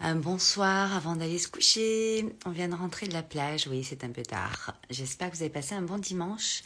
Un 0.00 0.16
bonsoir 0.16 0.94
avant 0.94 1.16
d'aller 1.16 1.38
se 1.38 1.48
coucher. 1.48 2.26
On 2.44 2.50
vient 2.50 2.68
de 2.68 2.74
rentrer 2.74 3.06
de 3.06 3.14
la 3.14 3.22
plage. 3.22 3.66
Oui, 3.68 3.82
c'est 3.82 4.04
un 4.04 4.10
peu 4.10 4.22
tard. 4.22 4.74
J'espère 4.90 5.30
que 5.30 5.36
vous 5.36 5.42
avez 5.42 5.50
passé 5.50 5.74
un 5.74 5.82
bon 5.82 5.98
dimanche. 5.98 6.62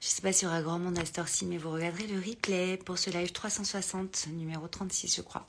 Je 0.00 0.06
ne 0.06 0.10
sais 0.10 0.22
pas 0.22 0.32
s'il 0.32 0.46
y 0.46 0.50
aura 0.50 0.60
grand 0.60 0.78
monde 0.78 0.98
à 0.98 1.06
cette 1.06 1.18
heure-ci, 1.18 1.46
mais 1.46 1.56
vous 1.56 1.70
regarderez 1.70 2.06
le 2.06 2.18
replay 2.18 2.76
pour 2.76 2.98
ce 2.98 3.08
live 3.08 3.32
360, 3.32 4.28
numéro 4.34 4.68
36, 4.68 5.16
je 5.16 5.22
crois. 5.22 5.46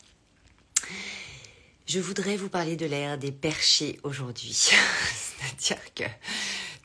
Je 1.85 1.99
voudrais 1.99 2.38
vous 2.38 2.50
parler 2.50 2.77
de 2.77 2.86
l'ère 2.86 3.18
des 3.18 3.34
perchés 3.34 4.00
aujourd'hui. 4.04 4.54
C'est-à-dire 5.59 5.94
que 5.94 6.04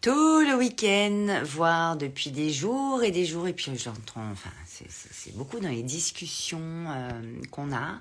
tout 0.00 0.40
le 0.40 0.56
week-end, 0.56 1.44
voire 1.44 1.96
depuis 1.96 2.32
des 2.32 2.50
jours 2.50 3.04
et 3.04 3.12
des 3.12 3.24
jours, 3.24 3.46
et 3.46 3.52
puis 3.52 3.70
j'entends, 3.78 4.28
enfin, 4.32 4.50
c'est 4.66 5.36
beaucoup 5.36 5.60
dans 5.60 5.68
les 5.68 5.84
discussions 5.84 6.60
euh, 6.88 7.22
qu'on 7.52 7.72
a. 7.72 8.00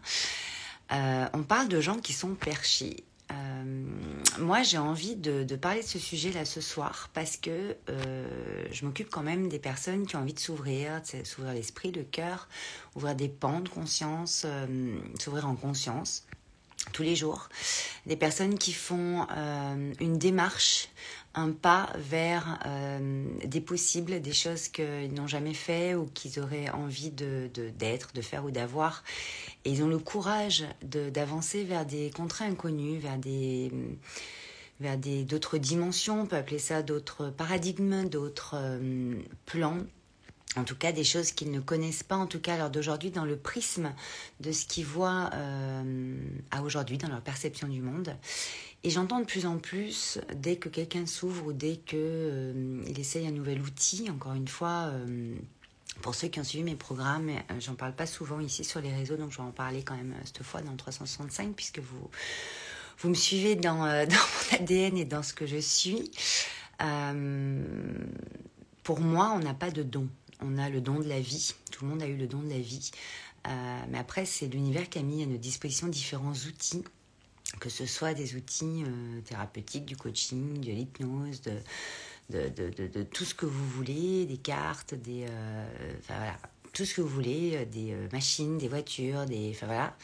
Euh, 0.94 1.28
on 1.34 1.44
parle 1.44 1.68
de 1.68 1.80
gens 1.80 1.98
qui 1.98 2.14
sont 2.14 2.36
perchés. 2.36 3.04
Euh, 3.32 3.64
moi, 4.40 4.62
j'ai 4.62 4.78
envie 4.78 5.16
de, 5.16 5.44
parler 5.56 5.82
de 5.82 5.86
ce 5.86 6.00
sujet-là 6.00 6.44
ce 6.44 6.60
soir 6.60 7.10
parce 7.14 7.38
que 7.38 7.78
euh, 7.90 8.66
je 8.72 8.86
m'occupe 8.86 9.10
quand 9.10 9.24
même 9.24 9.48
des 9.48 9.60
personnes 9.60 10.06
qui 10.06 10.18
ont 10.18 10.20
envie 10.20 10.34
de 10.34 10.40
s'ouvrir, 10.40 11.02
s'ouvrir 11.24 11.54
l'esprit, 11.54 11.92
le 11.92 12.04
cœur, 12.04 12.50
ouvrir 12.96 13.16
des 13.16 13.30
pans 13.30 13.62
de 13.62 13.70
conscience, 13.70 14.46
s'ouvrir 15.20 15.48
en 15.48 15.56
conscience 15.56 16.26
tous 16.92 17.04
les 17.04 17.16
jours. 17.16 17.48
Des 18.06 18.18
personnes 18.18 18.58
qui 18.58 18.74
font 18.74 19.28
une 20.00 20.18
démarche 20.18 20.90
un 21.34 21.52
pas 21.52 21.90
vers 21.98 22.60
euh, 22.66 23.26
des 23.46 23.62
possibles, 23.62 24.22
des 24.22 24.34
choses 24.34 24.68
qu'ils 24.68 25.14
n'ont 25.14 25.28
jamais 25.28 25.54
fait 25.54 25.96
ou 25.96 26.06
qu'ils 26.14 26.40
auraient 26.40 26.70
envie 26.70 27.10
de 27.10 27.50
d'être, 27.78 28.14
de, 28.14 28.22
faire 28.22 28.46
ou 28.46 28.52
d'avoir. 28.52 29.04
Et 29.64 29.72
ils 29.72 29.84
ont 29.84 29.88
le 29.88 30.00
courage 30.00 30.66
d'avancer 30.82 31.64
vers 31.64 31.86
des 31.86 32.12
contrats 32.12 32.46
inconnus, 32.46 33.02
vers 33.02 33.18
des 33.18 33.72
vers 34.80 34.98
des 34.98 35.24
d'autres 35.24 35.58
dimensions, 35.58 36.22
on 36.22 36.26
peut 36.26 36.36
appeler 36.36 36.60
ça 36.60 36.82
d'autres 36.82 37.30
paradigmes, 37.30 38.10
d'autres 38.10 38.56
euh, 38.56 39.16
plans 39.46 39.78
en 40.58 40.64
tout 40.64 40.76
cas 40.76 40.92
des 40.92 41.04
choses 41.04 41.32
qu'ils 41.32 41.52
ne 41.52 41.60
connaissent 41.60 42.04
pas, 42.04 42.18
en 42.18 42.28
tout 42.28 42.40
cas 42.40 42.56
à 42.56 42.58
l'heure 42.58 42.70
d'aujourd'hui, 42.70 43.10
dans 43.10 43.26
le 43.26 43.38
prisme 43.38 43.94
de 44.42 44.52
ce 44.52 44.66
qu'ils 44.66 44.86
voient 44.86 45.30
euh, 45.34 46.18
à 46.52 46.62
aujourd'hui, 46.62 46.98
dans 46.98 47.08
leur 47.08 47.22
perception 47.22 47.68
du 47.68 47.82
monde. 47.82 48.16
Et 48.84 48.90
j'entends 48.90 49.20
de 49.20 49.26
plus 49.26 49.46
en 49.46 49.60
plus, 49.60 50.20
dès 50.36 50.56
que 50.56 50.68
quelqu'un 50.68 51.06
s'ouvre 51.06 51.48
ou 51.48 51.54
dès 51.54 51.78
qu'il 51.78 52.00
euh, 52.00 52.84
essaye 52.98 53.28
un 53.28 53.32
nouvel 53.32 53.62
outil, 53.62 54.10
encore 54.10 54.34
une 54.34 54.48
fois, 54.48 54.90
euh, 54.92 55.36
pour 56.02 56.16
ceux 56.16 56.30
qui 56.30 56.40
ont 56.40 56.44
suivi 56.44 56.64
mes 56.64 56.76
programmes, 56.76 57.30
euh, 57.30 57.60
j'en 57.60 57.76
parle 57.76 57.96
pas 57.96 58.08
souvent 58.08 58.40
ici 58.40 58.64
sur 58.64 58.82
les 58.82 58.92
réseaux, 58.92 59.18
donc 59.18 59.32
je 59.32 59.38
vais 59.38 59.44
en 59.44 59.52
parler 59.52 59.84
quand 59.84 59.96
même 59.96 60.16
cette 60.26 60.42
fois 60.42 60.62
dans 60.62 60.72
le 60.72 60.78
365, 60.78 61.54
puisque 61.56 61.78
vous, 61.78 62.10
vous 62.98 63.10
me 63.10 63.14
suivez 63.14 63.56
dans, 63.56 63.86
dans 64.06 64.16
mon 64.16 64.58
ADN 64.60 64.98
et 64.98 65.06
dans 65.06 65.22
ce 65.22 65.34
que 65.36 65.46
je 65.46 65.58
suis. 65.58 66.10
pour 68.84 69.00
moi, 69.00 69.32
on 69.36 69.40
n'a 69.40 69.54
pas 69.54 69.70
de 69.70 69.84
don. 69.84 70.08
On 70.44 70.58
a 70.58 70.70
le 70.70 70.82
don 70.82 71.00
de 71.00 71.08
la 71.08 71.20
vie. 71.20 71.54
Tout 71.72 71.86
le 71.86 71.92
monde 71.92 72.02
a 72.02 72.08
eu 72.08 72.16
le 72.16 72.26
don 72.26 72.40
de 72.42 72.50
la 72.50 72.60
vie. 72.60 72.90
mais 73.46 74.00
après, 74.00 74.26
c'est 74.26 74.48
l'univers 74.48 74.90
qui 74.90 74.98
a 74.98 75.04
mis 75.04 75.22
à 75.22 75.28
notre 75.28 75.40
disposition 75.40 75.86
différents 75.86 76.34
outils 76.34 76.84
que 77.60 77.70
ce 77.70 77.86
soit 77.86 78.14
des 78.14 78.36
outils 78.36 78.84
euh, 78.86 79.22
thérapeutiques, 79.22 79.86
du 79.86 79.98
coaching, 79.98 80.60
de 80.62 80.72
l'hypnose, 80.72 81.42
de, 81.42 83.04
tout 83.04 83.26
ce 83.26 83.36
que 83.36 83.46
vous 83.46 83.68
voulez, 83.68 84.26
des 84.26 84.38
cartes, 84.38 84.94
des, 84.94 85.26
euh, 85.30 86.32
tout 86.74 86.86
ce 86.86 86.96
que 86.96 87.02
vous 87.02 87.10
voulez, 87.10 87.58
euh, 87.58 87.66
des 87.66 87.96
machines, 88.12 88.58
des 88.58 88.68
voitures, 88.68 89.26
des, 89.26 89.52
enfin 89.54 89.68
voilà. 89.68 89.96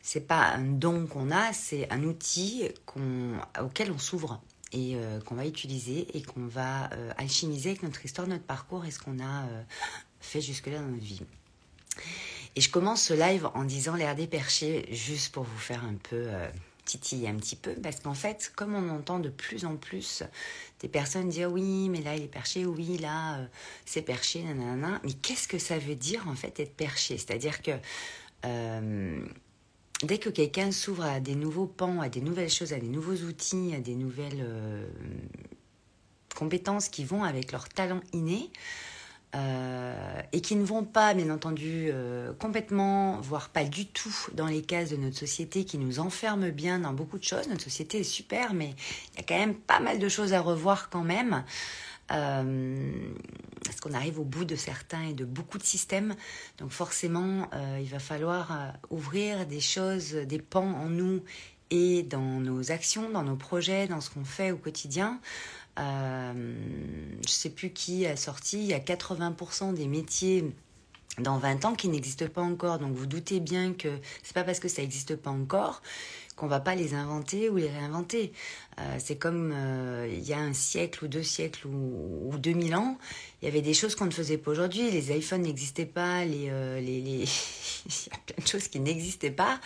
c'est 0.00 0.26
pas 0.26 0.52
un 0.54 0.62
don 0.62 1.06
qu'on 1.06 1.30
a, 1.30 1.52
c'est 1.52 1.90
un 1.90 2.04
outil 2.04 2.68
qu'on, 2.86 3.38
auquel 3.60 3.90
on 3.90 3.98
s'ouvre 3.98 4.40
et 4.72 4.96
qu'on 5.24 5.36
va 5.36 5.46
utiliser 5.46 6.16
et 6.16 6.22
qu'on 6.22 6.46
va 6.46 6.90
alchimiser 7.16 7.70
avec 7.70 7.84
notre 7.84 8.04
histoire, 8.04 8.26
notre 8.26 8.42
parcours 8.42 8.84
et 8.84 8.90
ce 8.90 8.98
qu'on 8.98 9.20
a 9.22 9.46
fait 10.20 10.40
jusque-là 10.40 10.78
dans 10.78 10.88
notre 10.88 11.04
vie. 11.04 11.20
Et 12.56 12.60
je 12.60 12.70
commence 12.70 13.02
ce 13.02 13.14
live 13.14 13.48
en 13.54 13.64
disant 13.64 13.96
l'air 13.96 14.14
des 14.14 14.28
perchés, 14.28 14.86
juste 14.92 15.32
pour 15.32 15.42
vous 15.42 15.58
faire 15.58 15.84
un 15.84 15.94
peu 15.94 16.24
euh, 16.28 16.48
titiller 16.84 17.28
un 17.28 17.34
petit 17.34 17.56
peu, 17.56 17.74
parce 17.74 17.98
qu'en 17.98 18.14
fait, 18.14 18.52
comme 18.54 18.74
on 18.74 18.90
entend 18.90 19.18
de 19.18 19.28
plus 19.28 19.64
en 19.64 19.76
plus 19.76 20.22
des 20.80 20.88
personnes 20.88 21.28
dire 21.28 21.50
oui, 21.50 21.88
mais 21.88 22.00
là 22.00 22.14
il 22.14 22.22
est 22.22 22.28
perché, 22.28 22.64
oui, 22.64 22.98
là 22.98 23.38
euh, 23.38 23.46
c'est 23.86 24.02
perché, 24.02 24.42
nanana, 24.42 25.00
mais 25.02 25.12
qu'est-ce 25.12 25.48
que 25.48 25.58
ça 25.58 25.78
veut 25.78 25.96
dire 25.96 26.28
en 26.28 26.36
fait 26.36 26.60
être 26.60 26.76
perché? 26.76 27.18
C'est-à-dire 27.18 27.60
que 27.60 27.72
euh, 28.44 29.26
dès 30.04 30.18
que 30.18 30.28
quelqu'un 30.28 30.70
s'ouvre 30.70 31.04
à 31.04 31.18
des 31.18 31.34
nouveaux 31.34 31.66
pans, 31.66 32.00
à 32.00 32.08
des 32.08 32.20
nouvelles 32.20 32.50
choses, 32.50 32.72
à 32.72 32.78
des 32.78 32.88
nouveaux 32.88 33.16
outils, 33.26 33.74
à 33.74 33.80
des 33.80 33.96
nouvelles 33.96 34.46
compétences 36.36 36.88
qui 36.88 37.04
vont 37.04 37.24
avec 37.24 37.50
leur 37.50 37.68
talent 37.68 38.00
inné, 38.12 38.50
euh, 39.34 40.20
et 40.32 40.40
qui 40.40 40.54
ne 40.56 40.64
vont 40.64 40.84
pas, 40.84 41.14
bien 41.14 41.30
entendu, 41.30 41.88
euh, 41.90 42.32
complètement, 42.34 43.20
voire 43.20 43.48
pas 43.48 43.64
du 43.64 43.86
tout, 43.86 44.14
dans 44.32 44.46
les 44.46 44.62
cases 44.62 44.90
de 44.90 44.96
notre 44.96 45.16
société 45.16 45.64
qui 45.64 45.78
nous 45.78 45.98
enferment 45.98 46.48
bien 46.50 46.78
dans 46.78 46.92
beaucoup 46.92 47.18
de 47.18 47.24
choses. 47.24 47.48
Notre 47.48 47.62
société 47.62 48.00
est 48.00 48.04
super, 48.04 48.54
mais 48.54 48.74
il 49.12 49.16
y 49.16 49.20
a 49.20 49.22
quand 49.26 49.38
même 49.38 49.54
pas 49.54 49.80
mal 49.80 49.98
de 49.98 50.08
choses 50.08 50.32
à 50.32 50.40
revoir 50.40 50.88
quand 50.88 51.02
même. 51.02 51.44
Euh, 52.12 53.08
parce 53.64 53.80
qu'on 53.80 53.94
arrive 53.94 54.20
au 54.20 54.24
bout 54.24 54.44
de 54.44 54.56
certains 54.56 55.02
et 55.04 55.14
de 55.14 55.24
beaucoup 55.24 55.58
de 55.58 55.64
systèmes. 55.64 56.14
Donc 56.58 56.70
forcément, 56.70 57.48
il 57.80 57.88
va 57.88 57.98
falloir 57.98 58.74
ouvrir 58.90 59.46
des 59.46 59.60
choses, 59.60 60.12
des 60.12 60.38
pans 60.38 60.70
en 60.70 60.90
nous 60.90 61.22
et 61.70 62.02
dans 62.02 62.40
nos 62.40 62.70
actions, 62.70 63.10
dans 63.10 63.22
nos 63.22 63.36
projets, 63.36 63.88
dans 63.88 64.00
ce 64.00 64.10
qu'on 64.10 64.24
fait 64.24 64.50
au 64.50 64.58
quotidien. 64.58 65.18
Euh, 65.78 66.54
je 67.26 67.30
sais 67.30 67.50
plus 67.50 67.70
qui 67.70 68.06
a 68.06 68.16
sorti, 68.16 68.58
il 68.58 68.66
y 68.66 68.74
a 68.74 68.78
80% 68.78 69.74
des 69.74 69.88
métiers 69.88 70.44
dans 71.18 71.38
20 71.38 71.64
ans 71.64 71.74
qui 71.74 71.88
n'existent 71.88 72.28
pas 72.28 72.42
encore. 72.42 72.78
Donc 72.78 72.94
vous 72.94 73.06
doutez 73.06 73.40
bien 73.40 73.72
que 73.72 73.88
c'est 74.22 74.34
pas 74.34 74.44
parce 74.44 74.60
que 74.60 74.68
ça 74.68 74.82
n'existe 74.82 75.16
pas 75.16 75.30
encore 75.30 75.82
qu'on 76.36 76.48
va 76.48 76.58
pas 76.58 76.74
les 76.74 76.94
inventer 76.94 77.48
ou 77.48 77.56
les 77.56 77.70
réinventer. 77.70 78.32
Euh, 78.80 78.96
c'est 78.98 79.16
comme 79.16 79.52
euh, 79.54 80.08
il 80.12 80.24
y 80.24 80.32
a 80.32 80.40
un 80.40 80.52
siècle 80.52 81.04
ou 81.04 81.08
deux 81.08 81.22
siècles 81.22 81.68
ou, 81.68 82.32
ou 82.32 82.38
2000 82.38 82.74
ans, 82.74 82.98
il 83.40 83.44
y 83.44 83.48
avait 83.48 83.62
des 83.62 83.74
choses 83.74 83.94
qu'on 83.94 84.06
ne 84.06 84.10
faisait 84.10 84.38
pas 84.38 84.50
aujourd'hui. 84.50 84.90
Les 84.90 85.16
iPhones 85.16 85.42
n'existaient 85.42 85.86
pas, 85.86 86.24
les, 86.24 86.50
les, 86.80 87.00
les... 87.00 87.24
il 87.86 87.92
y 87.92 88.10
a 88.12 88.18
plein 88.26 88.42
de 88.42 88.48
choses 88.48 88.66
qui 88.66 88.80
n'existaient 88.80 89.30
pas. 89.30 89.60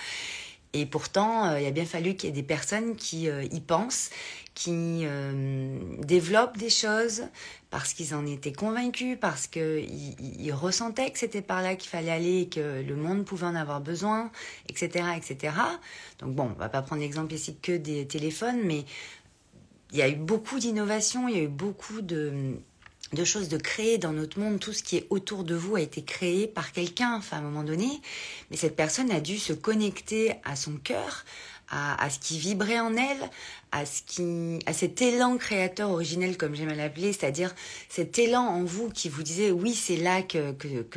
Et 0.74 0.84
pourtant, 0.84 1.56
il 1.56 1.66
a 1.66 1.70
bien 1.70 1.86
fallu 1.86 2.14
qu'il 2.14 2.28
y 2.28 2.32
ait 2.32 2.34
des 2.34 2.42
personnes 2.42 2.94
qui 2.94 3.26
y 3.26 3.60
pensent, 3.60 4.10
qui 4.58 5.02
euh, 5.04 5.78
développent 6.00 6.58
des 6.58 6.68
choses 6.68 7.22
parce 7.70 7.92
qu'ils 7.92 8.12
en 8.12 8.26
étaient 8.26 8.52
convaincus, 8.52 9.16
parce 9.20 9.46
qu'ils 9.46 10.16
ils 10.18 10.52
ressentaient 10.52 11.12
que 11.12 11.18
c'était 11.20 11.42
par 11.42 11.62
là 11.62 11.76
qu'il 11.76 11.88
fallait 11.88 12.10
aller, 12.10 12.48
que 12.48 12.82
le 12.82 12.96
monde 12.96 13.24
pouvait 13.24 13.46
en 13.46 13.54
avoir 13.54 13.80
besoin, 13.80 14.32
etc. 14.68 15.04
etc. 15.16 15.54
Donc 16.18 16.34
bon, 16.34 16.50
on 16.56 16.58
va 16.58 16.68
pas 16.68 16.82
prendre 16.82 17.02
l'exemple 17.02 17.34
ici 17.34 17.56
que 17.62 17.76
des 17.76 18.08
téléphones, 18.08 18.60
mais 18.64 18.84
il 19.92 19.98
y 19.98 20.02
a 20.02 20.08
eu 20.08 20.16
beaucoup 20.16 20.58
d'innovations, 20.58 21.28
il 21.28 21.36
y 21.36 21.38
a 21.38 21.44
eu 21.44 21.48
beaucoup 21.48 22.00
de, 22.00 22.56
de 23.12 23.24
choses 23.24 23.48
de 23.48 23.56
créer 23.56 23.98
dans 23.98 24.12
notre 24.12 24.38
monde, 24.38 24.60
tout 24.60 24.72
ce 24.72 24.82
qui 24.82 24.96
est 24.96 25.06
autour 25.10 25.44
de 25.44 25.54
vous 25.54 25.76
a 25.76 25.80
été 25.80 26.02
créé 26.02 26.46
par 26.46 26.72
quelqu'un, 26.72 27.16
enfin 27.16 27.36
à 27.36 27.41
un 27.41 27.42
moment 27.42 27.64
donné, 27.64 27.88
mais 28.50 28.56
cette 28.56 28.76
personne 28.76 29.10
a 29.10 29.20
dû 29.20 29.38
se 29.38 29.52
connecter 29.52 30.34
à 30.44 30.56
son 30.56 30.76
cœur, 30.76 31.24
à, 31.70 32.08
ce 32.08 32.18
qui 32.18 32.38
vibrait 32.38 32.80
en 32.80 32.97
elle, 32.97 33.30
à, 33.72 33.84
ce 33.84 34.00
qui, 34.06 34.58
à 34.64 34.72
cet 34.72 35.02
élan 35.02 35.36
créateur 35.36 35.91
originel, 35.91 36.38
comme 36.38 36.54
j'aime 36.54 36.72
l'appeler, 36.72 37.12
c'est-à-dire 37.12 37.54
cet 37.91 38.18
élan 38.18 38.41
en 38.41 38.64
vous 38.64 38.88
qui 38.88 39.08
vous 39.10 39.22
disait 39.22 39.50
oui, 39.50 39.74
c'est 39.74 39.97
là 39.97 40.22
que, 40.22 40.52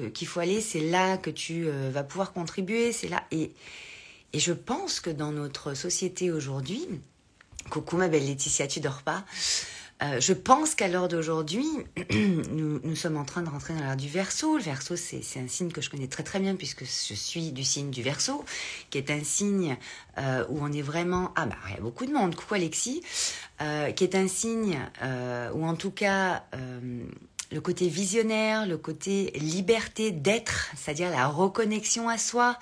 qu'il 0.09 0.27
faut 0.27 0.39
aller, 0.39 0.61
c'est 0.61 0.79
là 0.79 1.17
que 1.17 1.29
tu 1.29 1.67
euh, 1.67 1.89
vas 1.91 2.03
pouvoir 2.03 2.31
contribuer, 2.31 2.93
c'est 2.93 3.09
là. 3.09 3.23
Et, 3.31 3.51
et 4.31 4.39
je 4.39 4.53
pense 4.53 5.01
que 5.01 5.09
dans 5.09 5.33
notre 5.33 5.73
société 5.73 6.31
aujourd'hui, 6.31 6.87
coucou 7.69 7.97
ma 7.97 8.07
belle 8.07 8.25
Laetitia, 8.25 8.67
tu 8.67 8.79
dors 8.79 9.01
pas 9.01 9.25
euh, 10.03 10.19
je 10.19 10.33
pense 10.33 10.73
qu'à 10.73 10.87
l'heure 10.87 11.07
d'aujourd'hui, 11.07 11.65
nous, 12.51 12.95
sommes 12.95 13.17
en 13.17 13.25
train 13.25 13.43
de 13.43 13.49
rentrer 13.49 13.73
dans 13.73 13.81
l'ère 13.81 13.97
du 13.97 14.07
verso. 14.07 14.57
Le 14.57 14.63
verso, 14.63 14.95
c'est 14.95 15.39
un 15.39 15.47
signe 15.47 15.71
que 15.71 15.81
je 15.81 15.89
connais 15.89 16.07
très 16.07 16.23
très 16.23 16.39
bien 16.39 16.55
puisque 16.55 16.85
je 16.85 17.13
suis 17.13 17.51
du 17.51 17.63
signe 17.63 17.91
du 17.91 18.01
verso, 18.01 18.43
qui 18.89 18.97
est 18.97 19.11
un 19.11 19.23
signe 19.23 19.77
euh, 20.17 20.45
où 20.49 20.59
on 20.61 20.71
est 20.71 20.81
vraiment... 20.81 21.31
Ah 21.35 21.45
bah, 21.45 21.55
il 21.69 21.75
y 21.75 21.77
a 21.77 21.81
beaucoup 21.81 22.05
de 22.05 22.13
monde, 22.13 22.35
coucou 22.35 22.55
Alexis, 22.55 23.03
euh, 23.61 23.91
qui 23.91 24.03
est 24.03 24.15
un 24.15 24.27
signe 24.27 24.79
où 25.53 25.65
en 25.65 25.75
tout 25.75 25.91
cas... 25.91 26.43
Le 27.53 27.59
côté 27.59 27.89
visionnaire, 27.89 28.65
le 28.65 28.77
côté 28.77 29.31
liberté 29.35 30.11
d'être, 30.11 30.69
c'est-à-dire 30.77 31.09
la 31.09 31.27
reconnexion 31.27 32.07
à 32.07 32.17
soi, 32.17 32.57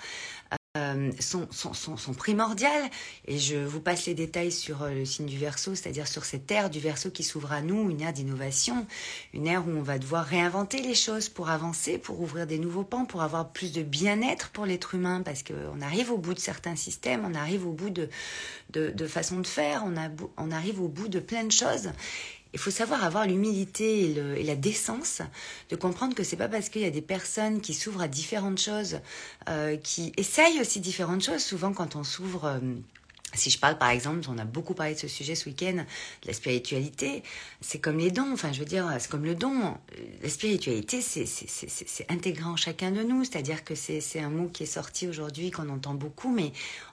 euh, 0.76 1.10
sont, 1.18 2.14
primordiales. 2.16 2.88
Et 3.26 3.38
je 3.38 3.56
vous 3.56 3.80
passe 3.80 4.06
les 4.06 4.14
détails 4.14 4.52
sur 4.52 4.84
euh, 4.84 4.90
le 4.90 5.04
signe 5.04 5.26
du 5.26 5.36
verso, 5.36 5.74
c'est-à-dire 5.74 6.06
sur 6.06 6.24
cette 6.24 6.48
ère 6.48 6.70
du 6.70 6.78
verso 6.78 7.10
qui 7.10 7.24
s'ouvre 7.24 7.50
à 7.50 7.60
nous, 7.60 7.90
une 7.90 8.00
ère 8.00 8.12
d'innovation, 8.12 8.86
une 9.34 9.48
ère 9.48 9.66
où 9.66 9.70
on 9.72 9.82
va 9.82 9.98
devoir 9.98 10.24
réinventer 10.24 10.80
les 10.80 10.94
choses 10.94 11.28
pour 11.28 11.50
avancer, 11.50 11.98
pour 11.98 12.20
ouvrir 12.20 12.46
des 12.46 12.60
nouveaux 12.60 12.84
pans, 12.84 13.04
pour 13.04 13.22
avoir 13.22 13.50
plus 13.50 13.72
de 13.72 13.82
bien-être 13.82 14.50
pour 14.50 14.64
l'être 14.64 14.94
humain, 14.94 15.22
parce 15.24 15.42
qu'on 15.42 15.80
arrive 15.80 16.12
au 16.12 16.18
bout 16.18 16.34
de 16.34 16.38
certains 16.38 16.76
systèmes, 16.76 17.24
on 17.24 17.34
arrive 17.34 17.66
au 17.66 17.72
bout 17.72 17.90
de, 17.90 18.08
façons 19.08 19.40
de 19.40 19.48
faire, 19.48 19.84
on 20.36 20.50
arrive 20.52 20.80
au 20.80 20.88
bout 20.88 21.08
de 21.08 21.18
plein 21.18 21.42
de 21.42 21.52
choses. 21.52 21.90
Il 22.52 22.58
faut 22.58 22.70
savoir 22.70 23.04
avoir 23.04 23.26
l'humilité 23.26 24.10
et, 24.10 24.42
la 24.42 24.56
décence 24.56 25.22
de 25.68 25.76
comprendre 25.76 26.14
que 26.14 26.24
c'est 26.24 26.36
pas 26.36 26.48
parce 26.48 26.68
qu'il 26.68 26.82
y 26.82 26.86
a 26.86 26.90
des 26.90 27.02
personnes 27.02 27.60
qui 27.60 27.74
s'ouvrent 27.74 28.02
à 28.02 28.08
différentes 28.08 28.58
choses, 28.58 29.00
euh, 29.48 29.76
qui 29.76 30.12
essayent 30.16 30.60
aussi 30.60 30.80
différentes 30.80 31.22
choses. 31.22 31.42
Souvent, 31.42 31.72
quand 31.72 31.96
on 31.96 32.04
s'ouvre 32.04 32.46
euh, 32.46 32.58
si 33.34 33.50
je 33.50 33.58
parle 33.58 33.78
par 33.78 33.90
exemple, 33.90 34.26
on 34.28 34.38
a 34.38 34.44
beaucoup 34.44 34.74
parlé 34.74 34.94
de 34.94 34.98
ce 34.98 35.08
sujet 35.08 35.34
ce 35.34 35.48
week-end, 35.48 35.74
de 35.74 36.26
la 36.26 36.32
spiritualité, 36.32 37.22
c'est 37.60 37.78
comme 37.78 37.98
les 37.98 38.10
dons, 38.10 38.32
enfin 38.32 38.52
je 38.52 38.58
veux 38.58 38.64
dire, 38.64 38.90
c'est 38.98 39.10
comme 39.10 39.24
le 39.24 39.34
don. 39.34 39.76
La 40.22 40.28
spiritualité, 40.28 41.00
c'est 41.00 42.10
intégrant 42.10 42.56
chacun 42.56 42.90
de 42.90 43.02
nous, 43.02 43.24
c'est-à-dire 43.24 43.64
que 43.64 43.74
c'est 43.74 44.20
un 44.20 44.30
mot 44.30 44.48
qui 44.48 44.64
est 44.64 44.66
sorti 44.66 45.06
aujourd'hui, 45.06 45.50
qu'on 45.50 45.68
entend 45.68 45.94
beaucoup, 45.94 46.32
mais 46.32 46.52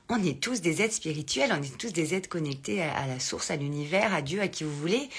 on 0.09 0.23
est 0.23 0.39
tous 0.39 0.61
des 0.61 0.81
êtres 0.81 0.93
spirituels, 0.93 1.53
on 1.57 1.61
est 1.61 1.77
tous 1.77 1.91
des 1.91 2.13
êtres 2.13 2.29
connectés 2.29 2.81
à, 2.81 3.05
la 3.07 3.19
source, 3.19 3.51
à 3.51 3.57
l'univers, 3.57 4.13
à 4.13 4.21
Dieu, 4.21 4.41
à 4.41 4.47
qui 4.47 4.63
vous 4.63 4.75
voulez. 4.75 5.09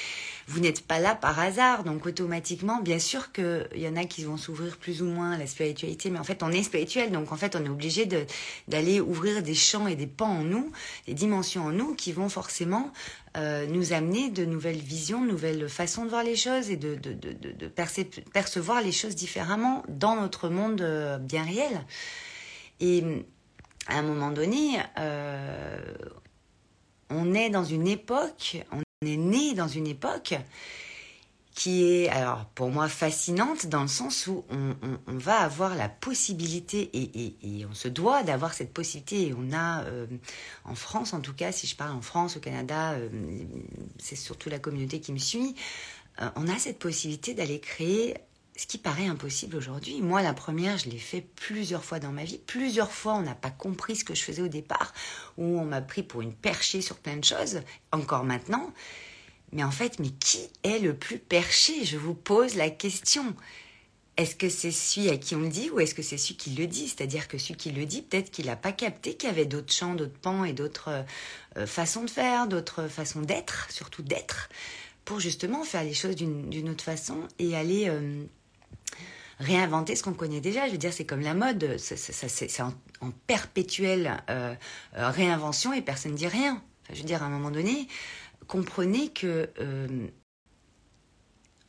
Vous 0.46 0.61
n'êtes 0.61 0.87
pas 0.87 0.99
là 0.99 1.14
par 1.14 1.38
hasard, 1.38 1.85
donc 1.85 2.06
automatiquement, 2.06 2.81
bien 2.81 2.99
sûr 2.99 3.32
qu'il 3.32 3.67
y 3.76 3.87
en 3.87 3.96
a 3.96 4.06
qui 4.06 4.25
vont 4.25 4.38
s'ouvrir 4.38 4.79
plus 4.79 5.02
ou 5.02 5.05
moins 5.05 5.32
à 5.32 5.37
la 5.37 5.46
spiritualité, 5.46 6.08
mais 6.08 6.19
en 6.19 6.25
fait 6.25 6.43
on 6.43 6.50
est 6.50 6.62
spirituel, 6.62 7.11
donc 7.11 7.32
en 7.32 7.37
fait 7.37 7.55
on 7.55 7.62
est 7.62 7.69
obligé 7.69 8.08
d'aller 8.67 9.00
ouvrir 9.00 9.43
des 9.43 9.55
champs 9.55 9.87
et 9.87 9.94
des 9.94 10.06
pans 10.06 10.38
en 10.38 10.44
nous, 10.44 10.73
des 11.06 11.12
dimensions 11.12 11.67
en 11.67 11.73
nous 11.73 11.94
qui 11.94 12.12
vont 12.12 12.31
forcément 12.31 12.90
euh, 13.37 13.67
nous 13.67 13.93
amener 13.93 14.31
de 14.31 14.46
nouvelles 14.46 14.79
visions, 14.79 15.20
de 15.20 15.29
nouvelles 15.29 15.69
façons 15.69 16.06
de 16.06 16.08
voir 16.08 16.25
les 16.25 16.37
choses 16.37 16.70
et 16.70 16.76
de, 16.76 16.94
de, 16.94 17.69
percevoir 18.32 18.81
les 18.81 18.93
choses 18.93 19.14
différemment 19.14 19.85
dans 19.88 20.17
notre 20.17 20.49
monde 20.49 20.81
euh, 20.81 21.19
bien 21.19 21.43
réel. 21.43 21.85
Et 22.81 23.05
à 23.88 23.99
un 23.99 24.02
moment 24.02 24.31
donné, 24.31 24.79
euh, 24.99 25.81
on 27.11 27.35
est 27.35 27.50
dans 27.50 27.64
une 27.64 27.88
époque, 27.88 28.58
on 28.70 28.82
est 29.06 29.17
né 29.17 29.55
dans 29.55 29.69
une 29.69 29.87
époque 29.87 30.35
qui 31.55 31.82
est, 31.82 32.08
alors 32.08 32.44
pour 32.55 32.69
moi, 32.69 32.88
fascinante 32.88 33.67
dans 33.67 33.82
le 33.82 33.88
sens 33.88 34.29
où 34.29 34.44
on, 34.50 35.17
va 35.19 35.40
avoir 35.40 35.75
la 35.75 35.88
possibilité, 35.88 36.88
et, 36.94 37.67
on 37.69 37.75
se 37.75 37.88
doit 37.88 38.23
d'avoir 38.23 38.55
cette 38.55 38.73
possibilité, 38.73 39.29
et 39.29 39.35
on 39.37 39.52
a, 39.52 39.82
euh, 39.85 40.06
en 40.64 40.76
France 40.76 41.14
en 41.14 41.20
tout 41.20 41.35
cas, 41.35 41.50
si 41.50 41.67
je 41.67 41.75
parle 41.75 41.96
en 41.96 42.02
France, 42.02 42.37
au 42.37 42.40
Canada, 42.40 42.93
euh, 42.93 43.08
c'est 43.99 44.14
surtout 44.14 44.50
la 44.50 44.61
communauté 44.61 45.00
qui 45.00 45.12
me 45.12 45.19
suit, 45.19 45.56
on 46.37 46.49
a 46.49 46.58
cette 46.58 46.81
possibilité 46.81 47.32
d'aller 47.32 47.61
créer 47.61 48.17
ce 48.58 48.66
qui 48.66 48.76
paraît 48.76 49.06
impossible 49.06 49.56
aujourd'hui. 49.56 50.02
Moi, 50.02 50.20
la 50.20 50.34
première, 50.34 50.78
je 50.78 50.90
l'ai 50.90 50.99
fait 50.99 51.20
plusieurs 51.20 51.84
fois 51.84 52.00
dans 52.00 52.10
ma 52.10 52.25
vie. 52.25 52.40
Plusieurs 52.44 52.90
fois, 52.90 53.14
on 53.14 53.22
n'a 53.22 53.37
pas 53.37 53.52
compris 53.52 53.94
ce 53.94 54.05
que 54.05 54.16
je 54.16 54.22
faisais 54.22 54.43
au 54.43 54.49
départ, 54.49 54.93
ou 55.37 55.60
on 55.60 55.64
m'a 55.64 55.81
pris 55.81 56.02
pour 56.02 56.22
une 56.22 56.34
perchée 56.34 56.81
sur 56.81 56.96
plein 56.96 57.16
de 57.16 57.25
choses, 57.25 57.60
encore 57.93 58.25
maintenant. 58.25 58.72
Mais 59.52 59.62
en 59.62 59.70
fait, 59.70 60.00
mais 60.00 60.10
qui 60.10 60.40
est 60.64 60.81
le 60.81 60.93
plus 60.93 61.20
perché? 61.20 61.84
Je 61.84 61.96
vous 61.96 62.14
pose 62.14 62.56
la 62.56 62.69
question. 62.69 63.32
Est-ce 64.16 64.34
que 64.34 64.49
c'est 64.49 64.72
celui 64.72 65.08
à 65.08 65.16
qui 65.16 65.37
on 65.37 65.43
le 65.43 65.49
dit 65.49 65.70
ou 65.70 65.78
est-ce 65.78 65.94
que 65.94 66.02
c'est 66.02 66.19
celui 66.19 66.37
qui 66.37 66.50
le 66.50 66.66
dit? 66.66 66.88
C'est-à-dire 66.88 67.28
que 67.28 67.38
celui 67.38 67.54
qui 67.54 67.70
le 67.70 67.87
dit, 67.87 68.02
peut-être 68.02 68.32
qu'il 68.32 68.46
n'a 68.46 68.56
pas 68.56 68.72
capté 68.72 69.14
qu'il 69.14 69.28
y 69.28 69.32
avait 69.32 69.46
d'autres 69.46 69.72
champs, 69.72 69.94
d'autres 69.94 70.19
pans 70.20 70.43
et 70.43 70.52
d'autres 70.52 71.04
euh, 71.56 71.66
façons 71.66 72.02
de 72.02 72.11
faire, 72.11 72.49
d'autres 72.49 72.88
façons 72.88 73.20
d'être, 73.20 73.69
surtout 73.70 74.02
d'être, 74.02 74.49
pour 75.04 75.20
justement 75.20 75.62
faire 75.62 75.84
les 75.84 75.94
choses 75.94 76.16
d'une 76.16 76.69
autre 76.69 76.82
façon 76.82 77.28
et 77.38 77.56
aller 77.56 77.88
euh, 77.88 78.25
réinventer 79.40 79.96
ce 79.96 80.02
qu'on 80.02 80.14
connaît 80.14 80.40
déjà. 80.40 80.67
Je 80.67 80.73
veux 80.73 80.79
dire, 80.79 80.93
c'est 80.93 81.05
comme 81.05 81.20
la 81.20 81.35
mode, 81.35 81.76
c'est 81.79 82.62
en, 82.62 82.73
perpétuelle 83.26 84.23
euh, 84.31 84.55
euh, 84.96 85.11
réinvention 85.11 85.73
et 85.73 85.82
personne 85.82 86.12
ne 86.12 86.17
dit 86.17 86.29
rien. 86.29 86.62
je 86.93 86.99
veux 86.99 87.06
dire, 87.06 87.23
à 87.23 87.26
un 87.26 87.31
moment 87.31 87.50
donné, 87.50 87.88
comprenez 88.46 89.11
que 89.11 89.50
euh, 89.61 90.08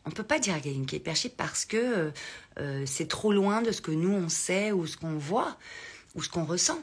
on 0.06 0.12
peut 0.12 0.24
pas 0.24 0.40
dire 0.40 0.56
à 0.56 0.60
quelqu'un 0.60 0.86
qui 0.86 0.96
est 0.96 1.02
perché 1.02 1.30
parce 1.30 1.66
que 1.66 2.12
c'est 2.86 3.08
trop 3.08 3.32
loin 3.32 3.62
de 3.62 3.72
ce 3.72 3.80
que 3.80 3.92
nous 3.92 4.12
on 4.12 4.28
sait 4.28 4.72
ou 4.72 4.88
ce 4.88 4.98
qu'on 4.98 5.18
voit 5.18 5.56
ou 6.16 6.24
ce 6.24 6.30
qu'on 6.30 6.46
ressent. 6.46 6.80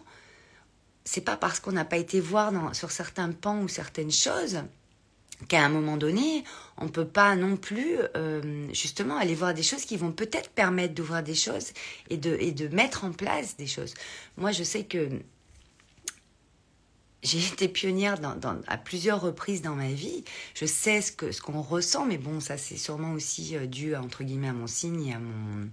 C'est 1.04 1.22
pas 1.22 1.36
parce 1.36 1.58
qu'on 1.58 1.72
n'a 1.72 1.84
pas 1.84 1.96
été 1.96 2.20
voir 2.20 2.52
sur 2.74 2.90
certains 2.92 3.32
pans 3.32 3.62
ou 3.62 3.68
certaines 3.68 4.12
choses 4.12 4.60
qu'à 5.48 5.64
un 5.64 5.68
moment 5.68 5.96
donné, 5.96 6.44
on 6.78 6.84
ne 6.84 6.90
peut 6.90 7.06
pas 7.06 7.36
non 7.36 7.56
plus 7.56 7.98
euh, 8.16 8.66
justement 8.72 9.16
aller 9.16 9.34
voir 9.34 9.54
des 9.54 9.62
choses 9.62 9.84
qui 9.84 9.96
vont 9.96 10.12
peut-être 10.12 10.50
permettre 10.50 10.94
d'ouvrir 10.94 11.22
des 11.22 11.34
choses 11.34 11.72
et 12.10 12.16
de, 12.16 12.36
et 12.40 12.52
de 12.52 12.68
mettre 12.68 13.04
en 13.04 13.12
place 13.12 13.56
des 13.56 13.66
choses. 13.66 13.94
Moi, 14.36 14.52
je 14.52 14.62
sais 14.62 14.84
que 14.84 15.08
j'ai 17.22 17.38
été 17.52 17.68
pionnière 17.68 18.16
à 18.66 18.76
plusieurs 18.78 19.20
reprises 19.20 19.62
dans 19.62 19.74
ma 19.74 19.88
vie. 19.88 20.24
Je 20.54 20.66
sais 20.66 21.00
ce 21.02 21.12
que 21.12 21.32
ce 21.32 21.42
qu'on 21.42 21.62
ressent, 21.62 22.06
mais 22.06 22.18
bon, 22.18 22.40
ça 22.40 22.56
c'est 22.56 22.76
sûrement 22.76 23.12
aussi 23.12 23.56
euh, 23.56 23.66
dû 23.66 23.94
entre 23.94 24.24
guillemets 24.24 24.48
à 24.48 24.52
mon 24.52 24.66
signe 24.66 25.06
et 25.06 25.14
à 25.14 25.18
mon 25.18 25.68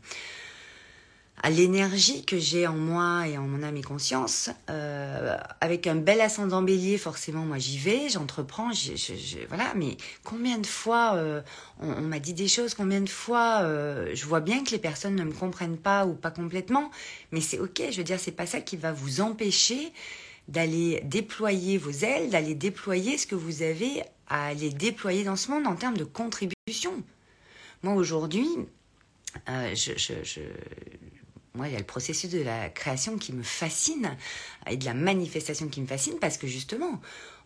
à 1.41 1.49
l'énergie 1.49 2.23
que 2.23 2.37
j'ai 2.37 2.67
en 2.67 2.75
moi 2.75 3.27
et 3.27 3.37
en 3.37 3.41
mon 3.41 3.63
âme 3.63 3.75
et 3.75 3.81
conscience. 3.81 4.49
Euh, 4.69 5.35
avec 5.61 5.87
un 5.87 5.95
bel 5.95 6.21
ascendant 6.21 6.61
bélier, 6.61 6.97
forcément, 6.97 7.43
moi 7.43 7.57
j'y 7.57 7.77
vais, 7.77 8.07
j'entreprends, 8.09 8.71
je, 8.71 9.45
voilà. 9.47 9.73
Mais 9.75 9.97
combien 10.23 10.59
de 10.59 10.67
fois 10.67 11.15
euh, 11.15 11.41
on, 11.81 12.01
m'a 12.01 12.19
dit 12.19 12.33
des 12.33 12.47
choses, 12.47 12.75
combien 12.75 13.01
de 13.01 13.09
fois 13.09 13.61
euh, 13.63 14.11
je 14.13 14.25
vois 14.25 14.39
bien 14.39 14.63
que 14.63 14.71
les 14.71 14.79
personnes 14.79 15.15
ne 15.15 15.23
me 15.23 15.33
comprennent 15.33 15.77
pas 15.77 16.05
ou 16.05 16.13
pas 16.13 16.31
complètement, 16.31 16.91
mais 17.31 17.41
c'est 17.41 17.59
ok. 17.59 17.81
Je 17.91 17.97
veux 17.97 18.03
dire, 18.03 18.19
c'est 18.19 18.31
pas 18.31 18.45
ça 18.45 18.61
qui 18.61 18.77
va 18.77 18.93
vous 18.93 19.19
empêcher 19.19 19.91
d'aller 20.47 21.01
déployer 21.03 21.77
vos 21.77 21.91
ailes, 21.91 22.29
d'aller 22.29 22.55
déployer 22.55 23.17
ce 23.17 23.27
que 23.27 23.35
vous 23.35 23.63
avez 23.63 24.03
à 24.27 24.47
aller 24.47 24.69
déployer 24.69 25.23
dans 25.23 25.35
ce 25.35 25.51
monde 25.51 25.67
en 25.67 25.75
termes 25.75 25.97
de 25.97 26.03
contribution. 26.03 27.03
Moi 27.81 27.93
aujourd'hui, 27.95 28.47
je, 29.45 29.91
moi, 31.55 31.67
il 31.67 31.73
y 31.73 31.75
a 31.75 31.79
le 31.79 31.85
processus 31.85 32.31
de 32.31 32.41
la 32.41 32.69
création 32.69 33.17
qui 33.17 33.31
me 33.31 33.43
fascine 33.43 34.17
et 34.67 34.75
de 34.75 34.85
la 34.85 34.95
manifestation 34.95 35.67
qui 35.67 35.81
me 35.81 35.87
fascine 35.87 36.17
parce 36.19 36.37
que 36.37 36.47
justement, 36.47 36.99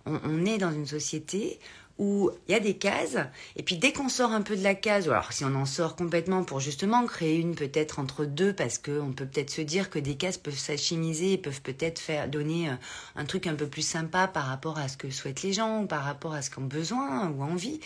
on, 0.05 0.45
est 0.45 0.57
dans 0.57 0.71
une 0.71 0.85
société 0.85 1.59
où 1.97 2.31
il 2.47 2.51
y 2.51 2.55
a 2.55 2.59
des 2.61 2.77
cases, 2.77 3.17
et 3.57 3.63
puis 3.63 3.75
dès 3.75 3.91
qu'on 3.91 4.07
sort 4.07 4.31
un 4.31 4.43
peu 4.43 4.55
de 4.55 4.63
la 4.63 4.75
case, 4.75 5.09
ou 5.09 5.11
alors 5.11 5.33
si 5.33 5.43
on 5.43 5.53
en 5.55 5.65
sort 5.65 5.95
complètement 5.95 6.43
pour 6.43 6.59
justement 6.59 7.05
créer 7.05 7.37
une 7.37 7.55
peut-être 7.55 7.99
entre 7.99 8.23
deux, 8.23 8.53
parce 8.53 8.77
qu'on 8.77 9.11
peut 9.11 9.25
peut-être 9.25 9.49
se 9.49 9.61
dire 9.61 9.89
que 9.89 9.99
des 9.99 10.15
cases 10.15 10.37
peuvent 10.37 10.57
s'alchimiser 10.57 11.33
et 11.33 11.37
peuvent 11.37 11.61
peut-être 11.61 11.99
faire 11.99 12.29
donner 12.29 12.69
euh, 12.69 12.75
un 13.15 13.25
truc 13.25 13.47
un 13.47 13.55
peu 13.55 13.67
plus 13.67 13.81
sympa 13.81 14.27
par 14.27 14.45
rapport 14.45 14.77
à 14.77 14.87
ce 14.87 14.95
que 14.95 15.09
souhaitent 15.09 15.41
les 15.41 15.53
gens, 15.53 15.81
ou 15.81 15.87
par 15.87 16.03
rapport 16.03 16.33
à 16.33 16.41
ce 16.41 16.49
qu'ils 16.49 16.63
ont 16.63 16.67
besoin 16.67 17.29
ou 17.31 17.41
envie. 17.41 17.81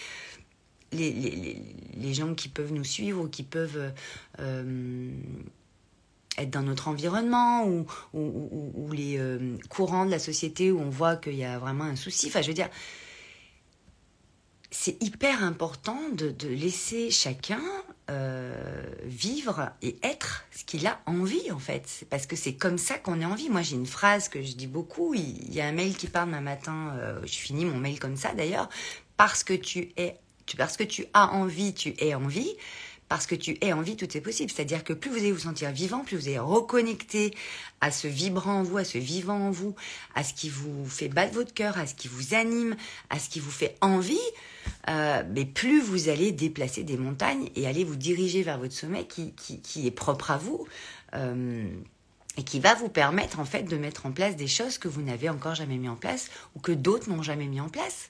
Les, 0.92 1.14
les, 1.14 1.58
les, 1.94 2.14
gens 2.14 2.36
qui 2.36 2.50
peuvent 2.50 2.74
nous 2.74 2.84
suivre 2.84 3.24
ou 3.24 3.30
qui 3.30 3.44
peuvent 3.44 3.94
euh, 4.40 5.10
être 6.38 6.50
dans 6.50 6.64
notre 6.64 6.88
environnement 6.88 7.66
ou, 7.66 7.86
les 8.94 9.18
euh, 9.18 9.58
courants 9.70 10.06
de 10.06 10.12
la 10.12 10.20
société 10.20 10.72
où 10.72 10.80
on 10.80 10.90
voit 10.90 11.16
qu'il 11.16 11.36
y 11.36 11.44
a 11.44 11.60
vraiment 11.60 11.84
un 11.84 11.96
souci. 11.96 12.28
Enfin, 12.28 12.42
je 12.42 12.48
veux 12.48 12.54
dire, 12.54 12.70
c'est 14.72 15.02
hyper 15.04 15.44
important 15.44 16.00
de, 16.14 16.34
laisser 16.48 17.12
chacun 17.12 17.62
euh, 18.10 18.84
vivre 19.04 19.70
et 19.82 19.98
être 20.02 20.46
ce 20.52 20.64
qu'il 20.64 20.88
a 20.88 21.02
envie 21.06 21.52
en 21.52 21.60
fait. 21.60 22.06
Parce 22.10 22.26
que 22.26 22.38
c'est 22.38 22.54
comme 22.54 22.78
ça 22.78 22.98
qu'on 22.98 23.20
est 23.20 23.26
envie. 23.26 23.50
Moi 23.50 23.62
j'ai 23.62 23.76
une 23.76 23.86
phrase 23.86 24.30
que 24.30 24.42
je 24.42 24.56
dis 24.56 24.68
beaucoup. 24.68 25.14
Il 25.14 25.54
y 25.54 25.60
a 25.60 25.66
un 25.66 25.74
mail 25.74 25.96
qui 25.98 26.08
parle 26.08 26.34
un 26.34 26.42
matin. 26.42 26.94
Euh, 26.98 27.20
je 27.24 27.38
finis 27.38 27.66
mon 27.66 27.78
mail 27.78 28.00
comme 28.00 28.16
ça 28.16 28.34
d'ailleurs. 28.34 28.70
Parce 29.18 29.44
que 29.44 29.54
tu 29.54 29.92
es, 29.98 30.18
parce 30.58 30.78
que 30.78 30.84
tu 30.84 31.06
as 31.14 31.34
envie, 31.34 31.74
tu 31.74 31.94
es 32.00 32.16
envie 32.16 32.56
parce 33.12 33.26
que 33.26 33.36
tu 33.36 33.58
es 33.60 33.74
en 33.74 33.82
vie, 33.82 33.98
tout 33.98 34.16
est 34.16 34.22
possible. 34.22 34.50
C'est-à-dire 34.50 34.86
que 34.86 34.94
plus 34.94 35.12
vous 35.12 35.18
allez 35.18 35.34
vous 35.34 35.40
sentir 35.40 35.70
vivant, 35.72 36.06
plus 36.06 36.16
vous 36.16 36.30
allez 36.30 36.40
reconnecter 36.40 37.36
à 37.82 37.92
ce 37.92 38.08
vibrant 38.08 38.62
en 38.62 38.64
vous, 38.64 38.78
à 38.78 38.86
ce 38.86 38.98
vivant 39.00 39.48
en 39.48 39.52
vous, 39.52 39.76
à 40.16 40.24
ce 40.24 40.34
qui 40.34 40.48
vous 40.48 40.88
fait 40.88 41.10
battre 41.10 41.34
votre 41.34 41.54
cœur, 41.54 41.78
à 41.78 41.86
ce 41.86 41.94
qui 41.94 42.08
vous 42.08 42.34
anime, 42.34 42.78
à 43.10 43.20
ce 43.20 43.28
qui 43.28 43.42
vous 43.42 43.52
fait 43.52 43.76
envie, 43.82 44.18
euh, 44.88 45.24
mais 45.30 45.44
plus 45.44 45.82
vous 45.82 46.08
allez 46.08 46.32
déplacer 46.32 46.84
des 46.84 46.96
montagnes 46.96 47.50
et 47.58 47.68
aller 47.68 47.84
vous 47.84 47.98
diriger 47.98 48.44
vers 48.44 48.58
votre 48.58 48.74
sommet 48.74 49.06
qui, 49.06 49.34
est 49.86 49.92
propre 49.92 50.32
à 50.32 50.38
vous. 50.38 50.66
Euh, 51.14 51.68
et 52.38 52.44
qui 52.44 52.62
va 52.62 52.76
vous 52.76 52.88
permettre 52.88 53.42
en 53.42 53.46
fait 53.46 53.64
de 53.64 53.76
mettre 53.76 54.06
en 54.06 54.14
place 54.14 54.38
des 54.38 54.48
choses 54.48 54.78
que 54.78 54.88
vous 54.88 55.02
n'avez 55.02 55.28
encore 55.28 55.56
jamais 55.56 55.76
mis 55.76 55.90
en 55.90 55.98
place 55.98 56.30
ou 56.56 56.60
que 56.60 56.72
d'autres 56.72 57.10
n'ont 57.10 57.24
jamais 57.24 57.48
mis 57.48 57.60
en 57.60 57.68
place. 57.68 58.08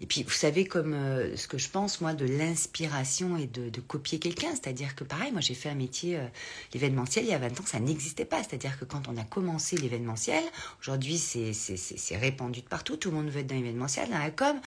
Et 0.00 0.06
puis, 0.06 0.22
vous 0.22 0.30
savez, 0.30 0.66
comme 0.66 0.92
euh, 0.92 1.36
ce 1.36 1.48
que 1.48 1.58
je 1.58 1.68
pense, 1.70 2.00
moi, 2.00 2.12
de 2.12 2.26
l'inspiration 2.26 3.36
et 3.36 3.46
de, 3.46 3.80
copier 3.80 4.18
quelqu'un. 4.18 4.50
C'est-à-dire 4.50 4.94
que, 4.94 5.04
pareil, 5.04 5.32
moi, 5.32 5.40
j'ai 5.40 5.54
fait 5.54 5.68
un 5.68 5.74
métier, 5.74 6.16
euh, 6.16 6.26
il 6.74 6.80
y 6.80 6.84
a 6.84 7.38
20 7.38 7.60
ans, 7.60 7.64
ça 7.66 7.80
n'existait 7.80 8.24
pas. 8.24 8.42
C'est-à-dire 8.42 8.78
que 8.78 8.84
quand 8.84 9.08
on 9.08 9.16
a 9.16 9.24
commencé 9.24 9.76
l'événementiel, 9.76 10.42
aujourd'hui, 10.80 11.18
c'est 11.18 12.16
répandu 12.16 12.60
de 12.60 12.66
partout. 12.66 12.96
Tout 12.96 13.10
le 13.10 13.16
monde 13.16 13.28
veut 13.28 13.40
être 13.40 13.46
dans 13.46 13.54
l'événementiel, 13.54 14.10
dans 14.10 14.18
la 14.18 14.30
com. 14.30 14.60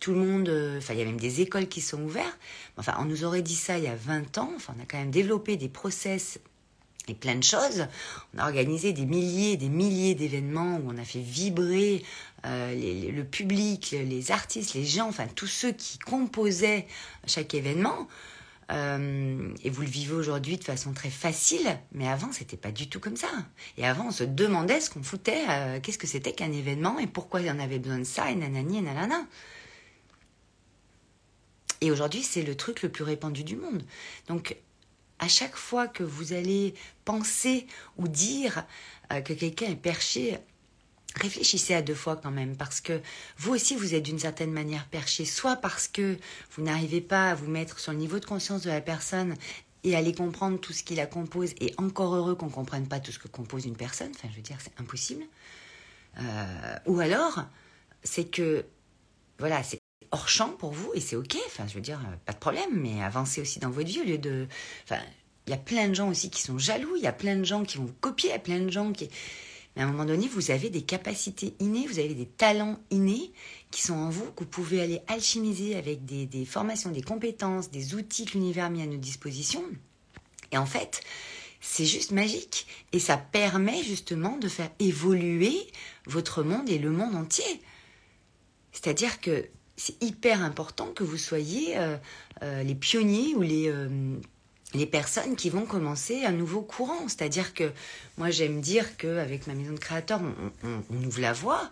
Tout 0.00 0.12
le 0.12 0.18
monde, 0.18 0.48
euh, 0.48 0.78
enfin, 0.78 0.94
il 0.94 0.98
y 0.98 1.02
a 1.02 1.04
même 1.04 1.20
des 1.20 1.40
écoles 1.40 1.68
qui 1.68 1.80
sont 1.80 2.02
ouvertes. 2.02 2.38
Enfin, 2.76 2.96
on 2.98 3.04
nous 3.04 3.24
aurait 3.24 3.42
dit 3.42 3.54
ça 3.54 3.78
il 3.78 3.84
y 3.84 3.88
a 3.88 3.94
20 3.94 4.38
ans. 4.38 4.52
Enfin, 4.56 4.74
on 4.76 4.82
a 4.82 4.86
quand 4.86 4.98
même 4.98 5.10
développé 5.10 5.56
des 5.56 5.68
process 5.68 6.40
et 7.08 7.14
plein 7.14 7.34
de 7.34 7.42
choses. 7.42 7.86
On 8.34 8.38
a 8.38 8.44
organisé 8.44 8.92
des 8.92 9.06
milliers 9.06 9.56
des 9.56 9.68
milliers 9.68 10.14
d'événements 10.14 10.76
où 10.78 10.90
on 10.90 10.98
a 10.98 11.04
fait 11.04 11.20
vibrer 11.20 12.02
euh, 12.44 13.10
le 13.10 13.24
public, 13.24 13.92
les 13.92 14.30
artistes, 14.30 14.74
les 14.74 14.84
gens, 14.84 15.08
enfin 15.08 15.26
tous 15.34 15.46
ceux 15.46 15.72
qui 15.72 15.98
composaient 15.98 16.86
chaque 17.26 17.54
événement. 17.54 18.08
Euh, 18.70 19.52
et 19.62 19.70
vous 19.70 19.82
le 19.82 19.88
vivez 19.88 20.14
aujourd'hui 20.14 20.56
de 20.56 20.64
façon 20.64 20.92
très 20.92 21.10
facile, 21.10 21.78
mais 21.92 22.08
avant 22.08 22.32
c'était 22.32 22.56
pas 22.56 22.70
du 22.70 22.88
tout 22.88 23.00
comme 23.00 23.16
ça. 23.16 23.28
Et 23.76 23.86
avant 23.86 24.08
on 24.08 24.10
se 24.10 24.24
demandait 24.24 24.80
ce 24.80 24.88
qu'on 24.88 25.02
foutait, 25.02 25.44
euh, 25.48 25.80
qu'est-ce 25.80 25.98
que 25.98 26.06
c'était 26.06 26.32
qu'un 26.32 26.52
événement 26.52 26.98
et 26.98 27.06
pourquoi 27.06 27.40
en 27.40 27.58
avait 27.58 27.78
besoin 27.78 27.98
de 27.98 28.04
ça 28.04 28.30
et 28.30 28.34
nanani 28.34 28.78
et 28.78 28.82
nanana. 28.82 29.26
Et 31.80 31.90
aujourd'hui 31.90 32.22
c'est 32.22 32.42
le 32.42 32.56
truc 32.56 32.82
le 32.82 32.88
plus 32.88 33.04
répandu 33.04 33.44
du 33.44 33.56
monde. 33.56 33.84
Donc 34.28 34.56
à 35.22 35.28
chaque 35.28 35.54
fois 35.54 35.86
que 35.86 36.02
vous 36.02 36.32
allez 36.32 36.74
penser 37.04 37.68
ou 37.96 38.08
dire 38.08 38.64
euh, 39.12 39.20
que 39.20 39.32
quelqu'un 39.32 39.66
est 39.66 39.76
perché, 39.76 40.36
réfléchissez 41.14 41.74
à 41.74 41.80
deux 41.80 41.94
fois 41.94 42.16
quand 42.16 42.32
même, 42.32 42.56
parce 42.56 42.80
que 42.80 43.00
vous 43.38 43.54
aussi, 43.54 43.76
vous 43.76 43.94
êtes 43.94 44.02
d'une 44.02 44.18
certaine 44.18 44.50
manière 44.50 44.88
perché, 44.88 45.24
soit 45.24 45.54
parce 45.54 45.86
que 45.86 46.18
vous 46.50 46.64
n'arrivez 46.64 47.00
pas 47.00 47.30
à 47.30 47.34
vous 47.36 47.48
mettre 47.48 47.78
sur 47.78 47.92
le 47.92 47.98
niveau 47.98 48.18
de 48.18 48.24
conscience 48.24 48.62
de 48.62 48.70
la 48.70 48.80
personne 48.80 49.36
et 49.84 49.94
aller 49.94 50.12
comprendre 50.12 50.58
tout 50.58 50.72
ce 50.72 50.82
qui 50.82 50.96
la 50.96 51.06
compose, 51.06 51.52
et 51.60 51.72
encore 51.76 52.16
heureux 52.16 52.34
qu'on 52.34 52.46
ne 52.46 52.52
comprenne 52.52 52.88
pas 52.88 52.98
tout 52.98 53.12
ce 53.12 53.20
que 53.20 53.28
compose 53.28 53.64
une 53.64 53.76
personne, 53.76 54.10
enfin 54.16 54.28
je 54.28 54.36
veux 54.36 54.42
dire, 54.42 54.58
c'est 54.60 54.80
impossible. 54.80 55.22
Euh, 56.18 56.76
ou 56.86 56.98
alors, 56.98 57.44
c'est 58.02 58.24
que, 58.24 58.64
voilà, 59.38 59.62
c'est 59.62 59.81
hors 60.12 60.28
champ 60.28 60.50
pour 60.50 60.72
vous 60.72 60.92
et 60.94 61.00
c'est 61.00 61.16
ok. 61.16 61.36
Enfin, 61.46 61.66
je 61.66 61.74
veux 61.74 61.80
dire, 61.80 62.00
euh, 62.00 62.16
pas 62.24 62.32
de 62.32 62.38
problème, 62.38 62.70
mais 62.72 63.02
avancez 63.02 63.40
aussi 63.40 63.58
dans 63.58 63.70
votre 63.70 63.88
vie 63.88 64.00
au 64.00 64.04
lieu 64.04 64.18
de. 64.18 64.46
Enfin, 64.84 65.00
il 65.46 65.50
y 65.50 65.54
a 65.54 65.58
plein 65.58 65.88
de 65.88 65.94
gens 65.94 66.08
aussi 66.08 66.30
qui 66.30 66.42
sont 66.42 66.58
jaloux, 66.58 66.94
il 66.96 67.02
y 67.02 67.06
a 67.08 67.12
plein 67.12 67.36
de 67.36 67.44
gens 67.44 67.64
qui 67.64 67.78
vont 67.78 67.86
vous 67.86 67.94
copier, 68.00 68.30
il 68.30 68.32
y 68.32 68.36
a 68.36 68.38
plein 68.38 68.60
de 68.60 68.70
gens 68.70 68.92
qui. 68.92 69.08
Mais 69.74 69.82
à 69.82 69.86
un 69.86 69.88
moment 69.90 70.04
donné, 70.04 70.28
vous 70.28 70.50
avez 70.50 70.68
des 70.68 70.82
capacités 70.82 71.54
innées, 71.58 71.86
vous 71.86 71.98
avez 71.98 72.14
des 72.14 72.26
talents 72.26 72.78
innés 72.90 73.32
qui 73.70 73.80
sont 73.80 73.94
en 73.94 74.10
vous, 74.10 74.30
que 74.32 74.44
vous 74.44 74.50
pouvez 74.50 74.82
aller 74.82 75.00
alchimiser 75.08 75.76
avec 75.76 76.04
des, 76.04 76.26
des 76.26 76.44
formations, 76.44 76.90
des 76.90 77.00
compétences, 77.00 77.70
des 77.70 77.94
outils 77.94 78.26
que 78.26 78.32
l'univers 78.32 78.66
a 78.66 78.70
mis 78.70 78.82
à 78.82 78.86
notre 78.86 79.00
disposition. 79.00 79.64
Et 80.52 80.58
en 80.58 80.66
fait, 80.66 81.00
c'est 81.62 81.86
juste 81.86 82.10
magique. 82.10 82.66
Et 82.92 82.98
ça 82.98 83.16
permet 83.16 83.82
justement 83.82 84.36
de 84.36 84.48
faire 84.48 84.70
évoluer 84.78 85.56
votre 86.06 86.42
monde 86.42 86.68
et 86.68 86.78
le 86.78 86.90
monde 86.90 87.14
entier. 87.14 87.62
C'est-à-dire 88.72 89.20
que 89.20 89.48
c'est 89.76 90.02
hyper 90.02 90.42
important 90.42 90.86
que 90.86 91.04
vous 91.04 91.16
soyez 91.16 91.78
euh, 91.78 91.96
euh, 92.42 92.62
les 92.62 92.74
pionniers 92.74 93.34
ou 93.34 93.42
les, 93.42 93.68
euh, 93.68 93.88
les 94.74 94.86
personnes 94.86 95.36
qui 95.36 95.50
vont 95.50 95.64
commencer 95.64 96.24
un 96.24 96.32
nouveau 96.32 96.62
courant. 96.62 97.08
C'est-à-dire 97.08 97.54
que 97.54 97.72
moi, 98.18 98.30
j'aime 98.30 98.60
dire 98.60 98.96
qu'avec 98.96 99.46
ma 99.46 99.54
maison 99.54 99.72
de 99.72 99.78
créateurs, 99.78 100.20
on, 100.62 101.04
ouvre 101.06 101.20
la 101.20 101.32
voie 101.32 101.70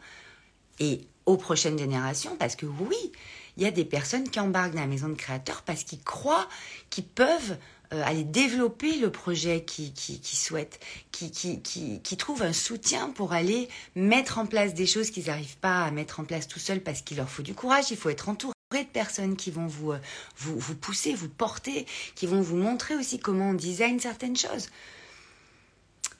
et 0.79 1.07
aux 1.27 1.37
prochaines 1.37 1.79
générations, 1.79 2.37
parce 2.37 2.57
que 2.57 2.67
oui, 2.67 3.13
il 3.57 3.63
y 3.63 3.67
a 3.67 3.71
des 3.71 3.85
personnes 3.85 4.29
qui 4.29 4.41
embarquent 4.41 4.75
dans 4.75 4.81
la 4.81 4.87
maison 4.87 5.09
de 5.09 5.15
créateurs 5.15 5.63
parce 5.63 5.85
qu'ils 5.85 6.03
croient 6.03 6.49
qu'ils 6.89 7.05
peuvent 7.05 7.57
aller 7.91 8.25
développer 8.25 8.99
le 8.99 9.11
projet 9.11 9.65
qu'ils 9.65 10.21
souhaitent, 10.23 10.79
qui, 11.11 11.31
qui, 11.31 11.61
qui, 11.61 12.01
qui, 12.01 12.17
trouvent 12.17 12.43
un 12.43 12.53
soutien 12.53 13.11
pour 13.11 13.33
aller 13.33 13.69
mettre 13.97 14.39
en 14.39 14.47
place 14.47 14.75
des 14.75 14.87
choses 14.87 15.11
qu'ils 15.11 15.27
n'arrivent 15.27 15.59
pas 15.59 15.85
à 15.85 15.91
mettre 15.91 16.21
en 16.21 16.25
place 16.25 16.47
tout 16.47 16.61
seuls 16.61 16.81
parce 16.81 17.03
qu'il 17.03 17.17
leur 17.17 17.29
faut 17.29 17.43
du 17.43 17.55
courage, 17.55 17.91
il 17.91 17.97
faut 17.97 18.11
être 18.11 18.29
entouré 18.29 18.55
de 18.73 18.85
personnes 18.85 19.37
qui 19.37 19.51
vont 19.51 19.67
vous, 19.67 19.93
vous, 20.37 20.59
vous 20.59 20.75
pousser, 20.77 21.15
vous 21.15 21.29
porter, 21.29 21.87
qui 22.15 22.27
vont 22.27 22.41
vous 22.41 22.57
montrer 22.57 22.95
aussi 22.95 23.19
comment 23.19 23.51
on 23.51 23.55
design 23.55 23.99
certaines 23.99 24.37
choses. 24.37 24.69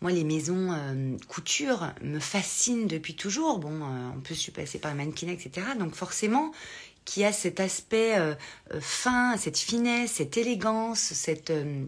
Moi, 0.01 0.13
les 0.13 0.25
maisons 0.25 0.73
euh, 0.73 1.17
couture 1.29 1.93
me 2.03 2.21
fascinent 2.21 2.87
depuis 2.87 3.15
toujours. 3.15 3.59
Bon, 3.59 3.83
euh, 3.83 4.11
plus, 4.25 4.35
je 4.35 4.41
suis 4.41 4.53
passée 4.53 4.79
par 4.79 4.95
mannequin, 4.95 5.29
etc. 5.29 5.67
Donc 5.79 5.95
forcément, 5.95 6.53
qui 7.11 7.25
a 7.25 7.33
cet 7.33 7.59
aspect 7.59 8.17
euh, 8.17 8.37
euh, 8.73 8.79
fin, 8.81 9.37
cette 9.37 9.59
finesse, 9.59 10.13
cette 10.13 10.37
élégance, 10.37 11.01
cette, 11.01 11.51
euh, 11.51 11.85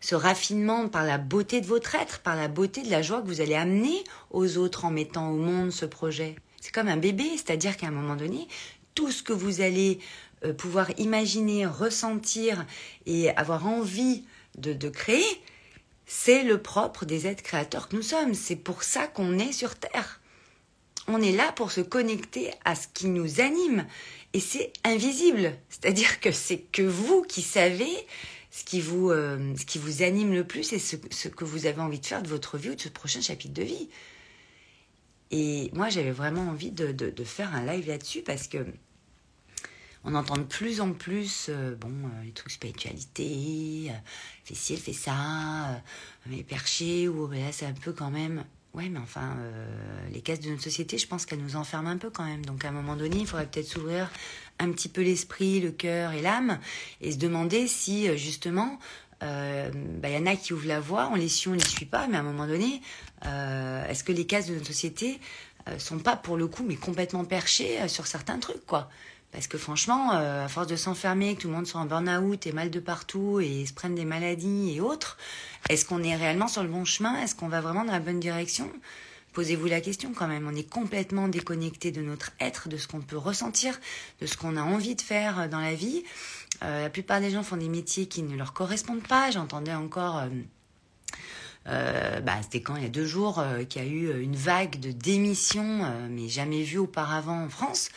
ce 0.00 0.14
raffinement 0.14 0.86
par 0.86 1.02
la 1.02 1.18
beauté 1.18 1.60
de 1.60 1.66
votre 1.66 1.96
être, 1.96 2.20
par 2.20 2.36
la 2.36 2.46
beauté 2.46 2.84
de 2.84 2.90
la 2.90 3.02
joie 3.02 3.20
que 3.20 3.26
vous 3.26 3.40
allez 3.40 3.56
amener 3.56 4.04
aux 4.30 4.58
autres 4.58 4.84
en 4.84 4.92
mettant 4.92 5.30
au 5.30 5.38
monde 5.38 5.72
ce 5.72 5.86
projet. 5.86 6.36
C'est 6.60 6.72
comme 6.72 6.86
un 6.86 6.96
bébé, 6.96 7.24
c'est-à-dire 7.34 7.76
qu'à 7.76 7.88
un 7.88 7.90
moment 7.90 8.14
donné, 8.14 8.46
tout 8.94 9.10
ce 9.10 9.24
que 9.24 9.32
vous 9.32 9.60
allez 9.60 9.98
pouvoir 10.56 10.96
imaginer, 10.98 11.66
ressentir 11.66 12.64
et 13.06 13.30
avoir 13.30 13.66
envie 13.66 14.22
de, 14.56 14.72
de 14.72 14.88
créer, 14.88 15.42
c'est 16.06 16.44
le 16.44 16.62
propre 16.62 17.06
des 17.06 17.26
êtres 17.26 17.42
créateurs 17.42 17.88
que 17.88 17.96
nous 17.96 18.02
sommes. 18.02 18.34
C'est 18.34 18.54
pour 18.54 18.84
ça 18.84 19.08
qu'on 19.08 19.40
est 19.40 19.52
sur 19.52 19.74
Terre 19.74 20.21
on 21.08 21.20
est 21.20 21.32
là 21.32 21.52
pour 21.52 21.72
se 21.72 21.80
connecter 21.80 22.50
à 22.64 22.74
ce 22.74 22.88
qui 22.88 23.06
nous 23.06 23.40
anime. 23.40 23.86
Et 24.32 24.40
c'est 24.40 24.72
invisible. 24.84 25.54
C'est-à-dire 25.68 26.20
que 26.20 26.32
c'est 26.32 26.58
que 26.58 26.82
vous 26.82 27.22
qui 27.22 27.42
savez 27.42 27.90
ce 28.50 28.64
qui 28.64 28.80
vous, 28.80 29.10
euh, 29.10 29.54
anime 30.00 30.34
le 30.34 30.44
plus 30.44 30.72
et 30.74 30.78
ce, 30.78 30.96
que 31.28 31.44
vous 31.44 31.66
avez 31.66 31.80
envie 31.80 32.00
de 32.00 32.06
faire 32.06 32.22
de 32.22 32.28
votre 32.28 32.58
vie 32.58 32.70
ou 32.70 32.74
de 32.74 32.80
ce 32.80 32.90
prochain 32.90 33.22
chapitre 33.22 33.54
de 33.54 33.62
vie. 33.62 33.88
Et 35.30 35.70
moi, 35.72 35.88
j'avais 35.88 36.10
vraiment 36.10 36.42
envie 36.42 36.70
de, 36.70 37.24
faire 37.24 37.54
un 37.54 37.64
live 37.64 37.88
là-dessus 37.88 38.20
parce 38.20 38.48
que 38.48 38.66
on 40.04 40.14
entend 40.16 40.36
de 40.36 40.42
plus 40.42 40.80
en 40.80 40.92
plus, 40.92 41.46
euh, 41.48 41.76
bon, 41.76 41.88
euh, 41.88 42.24
les 42.24 42.32
trucs 42.32 42.50
spiritualité, 42.50 43.90
fais 44.44 44.54
ci, 44.54 44.76
fait 44.76 44.92
ça, 44.92 45.80
mais 46.26 46.42
perché, 46.42 47.08
ou 47.08 47.28
là, 47.28 47.52
c'est 47.52 47.66
un 47.66 47.72
peu 47.72 47.92
quand 47.92 48.10
même 48.10 48.44
Ouais, 48.74 48.88
mais 48.88 49.00
enfin, 49.00 49.36
euh, 49.38 50.08
les 50.12 50.22
cases 50.22 50.40
de 50.40 50.48
notre 50.48 50.62
société, 50.62 50.96
je 50.96 51.06
pense 51.06 51.26
qu'elles 51.26 51.42
nous 51.42 51.56
enferment 51.56 51.90
un 51.90 51.98
peu 51.98 52.08
quand 52.08 52.24
même. 52.24 52.44
Donc 52.44 52.64
à 52.64 52.68
un 52.68 52.72
moment 52.72 52.96
donné, 52.96 53.18
il 53.18 53.26
faudrait 53.26 53.46
peut-être 53.46 53.66
s'ouvrir 53.66 54.10
un 54.58 54.72
petit 54.72 54.88
peu 54.88 55.02
l'esprit, 55.02 55.60
le 55.60 55.72
cœur 55.72 56.12
et 56.12 56.22
l'âme, 56.22 56.58
et 57.02 57.12
se 57.12 57.18
demander 57.18 57.66
si 57.66 58.08
euh, 58.08 58.16
justement, 58.16 58.78
euh, 59.22 59.70
bah, 60.00 60.08
il 60.08 60.14
y 60.14 60.18
en 60.18 60.26
a 60.26 60.36
qui 60.36 60.54
ouvrent 60.54 60.68
la 60.68 60.80
voie, 60.80 61.10
on 61.12 61.16
les 61.16 61.28
suit, 61.28 61.50
on 61.50 61.54
les 61.54 61.60
suit 61.60 61.84
pas, 61.84 62.06
mais 62.06 62.16
à 62.16 62.20
un 62.20 62.24
moment 62.24 62.46
donné, 62.46 62.80
est-ce 63.24 64.02
que 64.02 64.10
les 64.10 64.26
cases 64.26 64.48
de 64.48 64.54
notre 64.54 64.66
société 64.66 65.20
sont 65.78 66.00
pas 66.00 66.16
pour 66.16 66.36
le 66.36 66.48
coup, 66.48 66.64
mais 66.66 66.74
complètement 66.74 67.24
perchées 67.24 67.86
sur 67.86 68.08
certains 68.08 68.40
trucs, 68.40 68.66
quoi? 68.66 68.90
Parce 69.32 69.46
que 69.46 69.58
franchement, 69.58 70.12
à 70.12 70.46
force 70.48 70.66
de 70.66 70.76
s'enfermer, 70.76 71.34
que 71.34 71.42
tout 71.42 71.48
le 71.48 71.54
monde 71.54 71.66
soit 71.66 71.80
en 71.80 71.86
burn-out 71.86 72.46
et 72.46 72.52
mal 72.52 72.70
de 72.70 72.80
partout 72.80 73.40
et 73.40 73.64
se 73.66 73.72
prenne 73.72 73.94
des 73.94 74.04
maladies 74.04 74.74
et 74.76 74.80
autres, 74.80 75.16
est-ce 75.68 75.84
qu'on 75.84 76.02
est 76.02 76.14
réellement 76.14 76.48
sur 76.48 76.62
le 76.62 76.68
bon 76.68 76.84
chemin? 76.84 77.18
Est-ce 77.22 77.34
qu'on 77.34 77.48
va 77.48 77.60
vraiment 77.60 77.84
dans 77.84 77.92
la 77.92 78.00
bonne 78.00 78.20
direction? 78.20 78.70
Posez-vous 79.32 79.66
la 79.66 79.80
question 79.80 80.12
quand 80.14 80.28
même. 80.28 80.46
On 80.46 80.54
est 80.54 80.68
complètement 80.68 81.26
déconnecté 81.26 81.90
de 81.90 82.02
notre 82.02 82.32
être, 82.38 82.68
de 82.68 82.76
ce 82.76 82.86
qu'on 82.86 83.00
peut 83.00 83.16
ressentir, 83.16 83.80
de 84.20 84.26
ce 84.26 84.36
qu'on 84.36 84.56
a 84.56 84.62
envie 84.62 84.94
de 84.94 85.00
faire 85.00 85.48
dans 85.48 85.60
la 85.60 85.74
vie. 85.74 86.04
Euh, 86.62 86.82
la 86.82 86.90
plupart 86.90 87.20
des 87.20 87.30
gens 87.30 87.42
font 87.42 87.56
des 87.56 87.70
métiers 87.70 88.06
qui 88.06 88.22
ne 88.22 88.36
leur 88.36 88.52
correspondent 88.52 89.06
pas. 89.06 89.30
J'entendais 89.30 89.74
encore... 89.74 90.18
Euh, 90.18 90.28
euh, 91.68 92.20
bah, 92.20 92.34
c'était 92.42 92.60
quand? 92.60 92.76
Il 92.76 92.82
y 92.82 92.86
a 92.86 92.90
deux 92.90 93.06
jours 93.06 93.42
qu'il 93.68 93.82
y 93.82 93.84
a 93.86 93.88
eu 93.88 94.20
une 94.20 94.36
vague 94.36 94.80
de 94.80 94.90
démissions, 94.90 95.80
mais 96.10 96.28
jamais 96.28 96.62
vue 96.62 96.78
auparavant 96.78 97.44
en 97.44 97.48
France. 97.48 97.88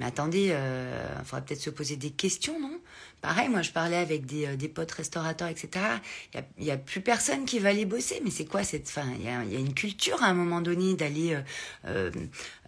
Mais 0.00 0.06
attendez, 0.06 0.46
il 0.46 1.24
faudrait 1.24 1.44
peut-être 1.44 1.60
se 1.60 1.70
poser 1.70 1.94
des 1.96 2.10
questions, 2.10 2.58
non? 2.58 2.80
Pareil, 3.20 3.50
moi 3.50 3.60
je 3.60 3.70
parlais 3.70 3.98
avec 3.98 4.24
des, 4.24 4.46
euh, 4.46 4.56
des 4.56 4.68
potes 4.68 4.92
restaurateurs, 4.92 5.48
etc. 5.48 5.84
Il 6.58 6.64
n'y 6.64 6.70
a, 6.70 6.78
plus 6.78 7.02
personne 7.02 7.44
qui 7.44 7.58
va 7.58 7.68
aller 7.68 7.84
bosser. 7.84 8.20
Mais 8.24 8.30
c'est 8.30 8.46
quoi 8.46 8.64
cette 8.64 8.88
fin 8.88 9.04
Il 9.18 9.24
y 9.24 9.28
a, 9.28 9.42
une 9.42 9.74
culture 9.74 10.22
à 10.22 10.26
un 10.26 10.34
moment 10.34 10.62
donné 10.62 10.94
d'aller 10.94 11.38
euh, 11.86 12.10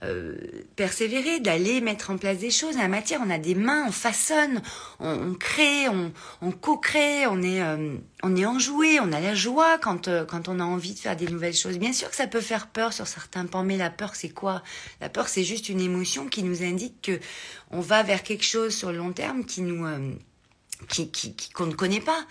euh, 0.02 0.12
euh, 0.12 0.64
persévérer, 0.76 1.40
d'aller 1.40 1.80
mettre 1.80 2.10
en 2.10 2.16
place 2.16 2.38
des 2.38 2.50
choses. 2.50 2.76
la 2.76 2.88
matière, 2.88 3.20
on 3.24 3.30
a 3.30 3.38
des 3.38 3.54
mains, 3.54 3.86
on 3.86 3.92
façonne, 3.92 4.62
on, 5.00 5.34
crée, 5.34 5.88
on, 5.88 6.52
co-crée, 6.52 7.26
on 7.26 7.42
est, 7.42 7.62
euh, 7.62 7.96
on 8.22 8.36
est 8.36 8.44
enjoué, 8.44 8.98
on 9.00 9.12
a 9.12 9.20
la 9.20 9.34
joie 9.34 9.78
quand, 9.78 10.08
quand 10.26 10.48
on 10.48 10.60
a 10.60 10.64
envie 10.64 10.94
de 10.94 10.98
faire 10.98 11.16
des 11.16 11.26
nouvelles 11.26 11.54
choses. 11.54 11.78
Bien 11.78 11.92
sûr 11.92 12.10
que 12.10 12.16
ça 12.16 12.26
peut 12.26 12.40
faire 12.40 12.68
peur 12.68 12.92
sur 12.92 13.06
certains 13.06 13.46
pans, 13.46 13.64
mais 13.64 13.76
la 13.76 13.90
peur, 13.90 14.14
c'est 14.14 14.30
quoi? 14.30 14.62
La 15.00 15.08
peur, 15.08 15.28
c'est 15.28 15.44
juste 15.44 15.68
une 15.68 15.80
émotion 15.80 16.26
qui 16.26 16.42
nous 16.42 16.62
indique 16.62 17.02
que 17.02 17.20
on 17.70 17.80
va 17.80 18.02
vers 18.02 18.22
quelque 18.22 18.44
chose 18.44 18.74
sur 18.74 18.90
le 18.90 18.98
long 18.98 19.12
terme 19.12 19.44
qui 19.44 19.62
nous 19.62 19.86
qui, 20.88 21.10
qui, 21.10 21.50
qu'on 21.50 21.66
ne 21.66 21.74
connaît 21.74 22.00
pas. 22.00 22.26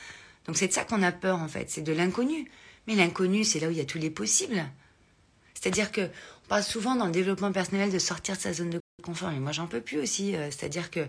Donc 0.45 0.57
c'est 0.57 0.67
de 0.67 0.73
ça 0.73 0.83
qu'on 0.83 1.03
a 1.03 1.11
peur 1.11 1.39
en 1.39 1.47
fait, 1.47 1.69
c'est 1.69 1.81
de 1.81 1.93
l'inconnu. 1.93 2.49
Mais 2.87 2.95
l'inconnu, 2.95 3.43
c'est 3.43 3.59
là 3.59 3.67
où 3.67 3.71
il 3.71 3.77
y 3.77 3.81
a 3.81 3.85
tous 3.85 3.99
les 3.99 4.09
possibles. 4.09 4.65
C'est-à-dire 5.53 5.91
que 5.91 6.09
parle 6.51 6.63
souvent 6.63 6.95
dans 6.95 7.05
le 7.05 7.13
développement 7.13 7.53
personnel 7.53 7.93
de 7.93 7.97
sortir 7.97 8.35
de 8.35 8.41
sa 8.41 8.51
zone 8.51 8.71
de 8.71 8.81
confort, 9.01 9.31
mais 9.31 9.39
moi 9.39 9.53
j'en 9.53 9.67
peux 9.67 9.79
plus 9.79 10.01
aussi. 10.01 10.35
Euh, 10.35 10.51
c'est-à-dire 10.51 10.91
que 10.91 11.07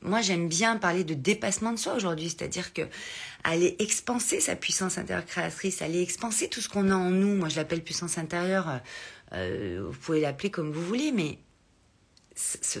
moi 0.00 0.22
j'aime 0.22 0.48
bien 0.48 0.78
parler 0.78 1.04
de 1.04 1.12
dépassement 1.12 1.72
de 1.72 1.78
soi 1.78 1.92
aujourd'hui, 1.92 2.30
c'est-à-dire 2.30 2.72
que 2.72 2.88
aller 3.44 3.76
expanser 3.78 4.40
sa 4.40 4.56
puissance 4.56 4.96
intérieure 4.96 5.26
créatrice, 5.26 5.82
aller 5.82 6.00
expanser 6.00 6.48
tout 6.48 6.62
ce 6.62 6.70
qu'on 6.70 6.90
a 6.90 6.94
en 6.94 7.10
nous. 7.10 7.36
Moi 7.36 7.50
je 7.50 7.56
l'appelle 7.56 7.84
puissance 7.84 8.16
intérieure. 8.16 8.70
Euh, 8.70 8.78
euh, 9.34 9.86
vous 9.86 9.98
pouvez 9.98 10.22
l'appeler 10.22 10.50
comme 10.50 10.72
vous 10.72 10.82
voulez, 10.82 11.12
mais 11.12 11.36
ce, 12.34 12.80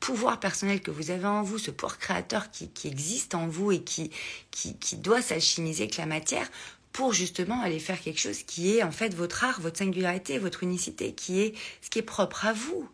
pouvoir 0.00 0.40
personnel 0.40 0.80
que 0.80 0.90
vous 0.90 1.12
avez 1.12 1.26
en 1.26 1.44
vous, 1.44 1.58
ce 1.58 1.70
pouvoir 1.70 1.98
créateur 1.98 2.50
qui, 2.50 2.68
existe 2.84 3.36
en 3.36 3.46
vous 3.46 3.70
et 3.70 3.84
qui, 3.84 4.10
qui, 4.50 4.76
qui 4.76 4.96
doit 4.96 5.22
s'alchimiser 5.22 5.84
avec 5.84 5.98
la 5.98 6.06
matière, 6.06 6.50
pour 6.96 7.12
justement 7.12 7.60
aller 7.60 7.78
faire 7.78 8.00
quelque 8.00 8.18
chose 8.18 8.42
qui 8.42 8.74
est 8.74 8.82
en 8.82 8.90
fait 8.90 9.14
votre 9.14 9.44
art, 9.44 9.60
votre 9.60 9.76
singularité, 9.76 10.38
votre 10.38 10.62
unicité, 10.62 11.12
qui 11.12 11.42
est 11.42 11.54
ce 11.82 11.90
qui 11.90 11.98
est 11.98 12.02
propre 12.02 12.46
à 12.46 12.54
vous. 12.54 12.88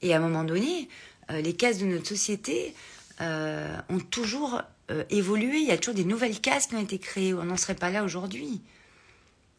Et 0.00 0.14
à 0.14 0.16
un 0.16 0.20
moment 0.20 0.42
donné, 0.42 0.88
euh, 1.30 1.42
les 1.42 1.52
cases 1.52 1.76
de 1.76 1.84
notre 1.84 2.08
société 2.08 2.74
euh, 3.20 3.76
ont 3.90 3.98
toujours 3.98 4.62
euh, 4.90 5.04
évolué. 5.10 5.58
Il 5.58 5.68
y 5.68 5.70
a 5.70 5.76
toujours 5.76 5.94
des 5.94 6.06
nouvelles 6.06 6.40
cases 6.40 6.66
qui 6.66 6.76
ont 6.76 6.82
été 6.82 6.98
créées. 6.98 7.34
On 7.34 7.44
n'en 7.44 7.58
serait 7.58 7.74
pas 7.74 7.90
là 7.90 8.04
aujourd'hui. 8.04 8.62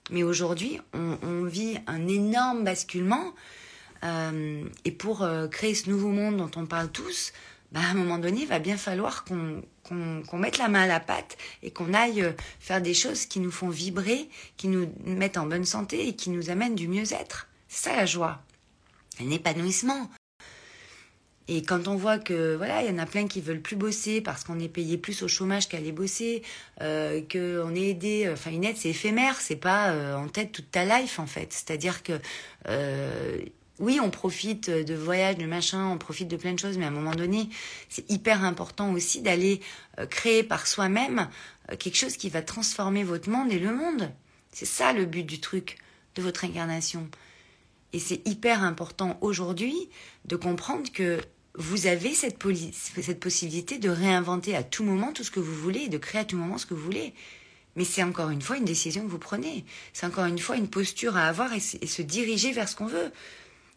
Mais 0.10 0.24
aujourd'hui, 0.24 0.80
on, 0.94 1.44
vit 1.44 1.78
un 1.86 2.08
énorme 2.08 2.64
basculement. 2.64 3.34
et 4.04 4.92
pour 4.92 5.28
créer 5.52 5.74
ce 5.74 5.90
nouveau 5.90 6.10
monde 6.10 6.38
dont 6.38 6.52
on 6.56 6.66
parle 6.68 6.90
tous, 6.90 7.32
bah, 7.72 7.82
à 7.84 7.92
un 7.92 7.96
moment 7.96 8.18
donné, 8.20 8.42
il 8.42 8.48
va 8.48 8.60
bien 8.60 8.78
falloir 8.78 9.24
qu'on 9.24 9.64
qu'on 9.88 10.38
mette 10.38 10.58
la 10.58 10.68
main 10.68 10.84
à 10.84 10.88
la 10.88 11.00
pâte 11.00 11.38
et 11.64 11.72
qu'on 11.72 11.94
aille 11.94 12.22
euh, 12.22 12.32
faire 12.60 12.82
des 12.82 12.94
choses 12.94 13.26
qui 13.26 13.40
nous 13.40 13.52
font 13.52 13.70
vibrer, 13.70 14.30
qui 14.58 14.68
nous 14.68 14.92
mettent 15.06 15.38
en 15.38 15.46
bonne 15.46 15.66
santé 15.66 16.08
et 16.08 16.16
qui 16.16 16.30
nous 16.30 16.50
amènent 16.50 16.76
du 16.76 16.88
mieux-être. 16.88 17.48
C'est 17.68 17.90
ça 17.90 17.96
la 17.96 18.06
joie, 18.06 18.42
un 19.22 19.30
épanouissement. 19.30 20.10
Et 21.48 21.62
quand 21.62 21.88
on 21.88 21.96
voit 21.96 22.18
que 22.18 22.56
voilà, 22.56 22.82
il 22.82 22.90
y 22.90 22.92
en 22.92 22.98
a 22.98 23.06
plein 23.06 23.28
qui 23.28 23.40
veulent 23.40 23.62
plus 23.62 23.76
bosser 23.76 24.20
parce 24.20 24.44
qu'on 24.44 24.60
est 24.60 24.70
payé 24.70 24.98
plus 24.98 25.22
au 25.22 25.28
chômage 25.28 25.70
qu'à 25.70 25.78
aller 25.78 25.92
bosser, 25.92 26.42
euh, 26.82 27.22
qu'on 27.32 27.76
est 27.76 27.90
aidé, 27.90 28.28
enfin 28.32 28.50
une 28.50 28.64
aide 28.64 28.78
c'est 28.78 28.90
éphémère, 28.90 29.40
c'est 29.40 29.56
pas 29.56 29.92
euh, 29.92 30.16
en 30.16 30.28
tête 30.28 30.52
toute 30.52 30.72
ta 30.72 30.86
life 30.86 31.20
en 31.20 31.28
fait. 31.28 31.54
C'est-à-dire 31.54 32.02
que 32.02 32.14
euh, 32.68 33.38
oui, 33.80 34.00
on 34.02 34.10
profite 34.10 34.70
de 34.70 34.96
voyages, 34.96 35.38
de 35.38 35.46
machin, 35.46 35.88
on 35.88 35.98
profite 35.98 36.30
de 36.30 36.38
plein 36.38 36.54
de 36.54 36.60
choses, 36.60 36.78
mais 36.78 36.86
à 36.86 36.88
un 36.88 36.92
moment 36.92 37.16
donné, 37.16 37.50
c'est 37.90 38.10
hyper 38.10 38.44
important 38.44 38.94
aussi 38.94 39.22
d'aller 39.22 39.60
euh, 40.00 40.06
créer 40.06 40.44
par 40.44 40.66
soi-même 40.66 41.28
euh, 41.72 41.76
quelque 41.76 41.98
chose 41.98 42.16
qui 42.16 42.30
va 42.30 42.42
transformer 42.42 43.04
votre 43.04 43.30
monde 43.30 43.52
et 43.52 43.60
le 43.60 43.76
monde. 43.76 44.12
C'est 44.52 44.66
ça 44.66 44.94
le 44.94 45.06
but 45.06 45.24
du 45.24 45.42
truc, 45.42 45.78
de 46.16 46.22
votre 46.22 46.46
incarnation. 46.46 47.10
Et 47.92 48.00
c'est 48.00 48.26
hyper 48.26 48.64
important 48.64 49.18
aujourd'hui 49.20 49.76
de 50.24 50.38
comprendre 50.38 50.90
que 50.92 51.20
vous 51.58 51.88
avez 51.88 52.14
cette, 52.14 52.38
possibilité 52.38 53.78
de 53.78 53.90
réinventer 53.90 54.56
à 54.56 54.64
tout 54.64 54.84
moment 54.84 55.12
tout 55.12 55.24
ce 55.24 55.32
que 55.32 55.40
vous 55.40 55.56
voulez 55.56 55.82
et 55.82 55.90
de 55.90 55.98
créer 55.98 56.22
à 56.22 56.26
tout 56.26 56.38
moment 56.38 56.58
ce 56.58 56.66
que 56.66 56.74
vous 56.74 56.84
voulez. 56.84 57.14
Mais 57.76 57.84
c'est 57.84 58.04
encore 58.04 58.30
une 58.30 58.42
fois 58.42 58.58
une 58.58 58.66
décision 58.66 59.04
que 59.04 59.10
vous 59.10 59.20
prenez. 59.20 59.66
C'est 59.92 60.06
encore 60.06 60.26
une 60.26 60.40
fois 60.40 60.56
une 60.56 60.70
posture 60.70 61.18
à 61.18 61.28
avoir 61.28 61.52
et 61.54 61.60
se 61.60 62.02
diriger 62.02 62.54
vers 62.54 62.70
ce 62.70 62.76
qu'on 62.78 62.86
veut. 62.86 63.12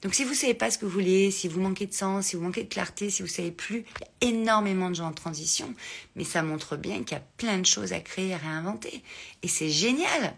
Donc 0.03 0.15
si 0.15 0.23
vous 0.23 0.35
savez 0.35 0.55
pas 0.55 0.71
ce 0.71 0.79
que 0.79 0.85
vous 0.85 0.93
voulez, 0.93 1.31
si 1.33 1.49
vous 1.49 1.61
manquez 1.61 1.87
de 1.87 1.93
sens, 1.93 2.27
si 2.27 2.37
vous 2.37 2.43
manquez 2.43 2.63
de 2.63 2.69
clarté, 2.69 3.11
si 3.11 3.23
vous 3.23 3.29
savez 3.29 3.51
plus, 3.51 3.85
il 4.21 4.29
y 4.29 4.31
a 4.31 4.33
énormément 4.33 4.91
de 4.91 4.95
gens 4.95 5.09
en 5.09 5.13
transition, 5.13 5.75
mais 6.15 6.25
ça 6.25 6.43
montre 6.43 6.77
bien 6.77 7.03
qu'il 7.03 7.17
y 7.17 7.21
a 7.21 7.25
plein 7.37 7.59
de 7.59 7.67
choses 7.67 7.93
à 7.93 8.01
créer, 8.01 8.33
à 8.33 8.37
réinventer. 8.37 9.03
Et 9.43 9.49
c'est 9.49 9.71
génial. 9.71 10.35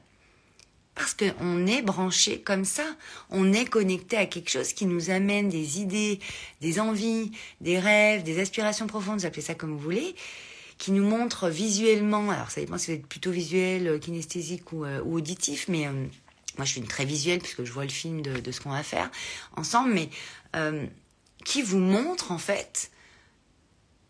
Parce 0.94 1.14
qu'on 1.14 1.66
est 1.66 1.82
branché 1.82 2.40
comme 2.40 2.64
ça, 2.64 2.84
on 3.30 3.52
est 3.52 3.64
connecté 3.64 4.16
à 4.16 4.26
quelque 4.26 4.50
chose 4.50 4.72
qui 4.72 4.86
nous 4.86 5.10
amène 5.10 5.48
des 5.48 5.80
idées, 5.80 6.20
des 6.60 6.80
envies, 6.80 7.30
des 7.60 7.78
rêves, 7.78 8.22
des 8.22 8.40
aspirations 8.40 8.86
profondes, 8.86 9.20
vous 9.20 9.26
appelez 9.26 9.42
ça 9.42 9.54
comme 9.54 9.72
vous 9.72 9.78
voulez, 9.78 10.14
qui 10.78 10.92
nous 10.92 11.04
montre 11.04 11.48
visuellement, 11.48 12.30
alors 12.30 12.50
ça 12.50 12.60
dépend 12.60 12.76
si 12.76 12.90
vous 12.90 12.98
êtes 12.98 13.06
plutôt 13.06 13.30
visuel, 13.30 14.00
kinesthésique 14.00 14.72
ou, 14.72 14.84
euh, 14.84 15.02
auditif, 15.02 15.68
mais... 15.68 15.86
Euh, 15.86 16.06
moi 16.60 16.66
je 16.66 16.72
suis 16.72 16.80
une 16.82 16.86
très 16.86 17.06
visuelle 17.06 17.38
puisque 17.38 17.64
je 17.64 17.72
vois 17.72 17.84
le 17.84 17.90
film 17.90 18.20
de, 18.20 18.52
ce 18.52 18.60
qu'on 18.60 18.72
va 18.72 18.82
faire 18.82 19.10
ensemble, 19.56 19.94
mais 19.94 20.10
euh, 20.56 20.86
qui 21.42 21.62
vous 21.62 21.78
montre 21.78 22.32
en 22.32 22.38
fait, 22.38 22.90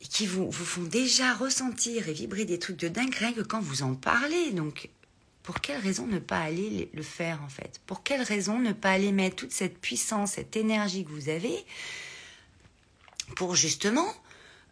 et 0.01 0.07
qui 0.07 0.27
vous, 0.27 0.51
vous 0.51 0.65
font 0.65 0.83
déjà 0.83 1.33
ressentir 1.33 2.09
et 2.09 2.13
vibrer 2.13 2.45
des 2.45 2.59
trucs 2.59 2.77
de 2.79 2.89
dingue 2.89 3.15
quand 3.49 3.61
vous 3.61 3.85
en 3.85 3.95
parlez. 3.95 4.51
Donc 4.51 4.91
pour 5.45 5.61
quelle 5.61 5.81
raison 5.81 6.09
ne 6.09 6.19
pas 6.19 6.41
aller 6.41 6.91
le 6.93 7.03
faire 7.05 7.41
en 7.45 7.49
fait? 7.49 7.81
Pour 7.87 8.03
quelle 8.03 8.23
raison 8.23 8.59
ne 8.59 8.73
pas 8.73 8.91
aller 8.91 9.13
mettre 9.13 9.37
toute 9.37 9.53
cette 9.53 9.79
puissance, 9.79 10.33
cette 10.33 10.57
énergie 10.57 11.05
que 11.05 11.11
vous 11.11 11.29
avez 11.29 11.65
pour 13.37 13.55
justement 13.55 14.13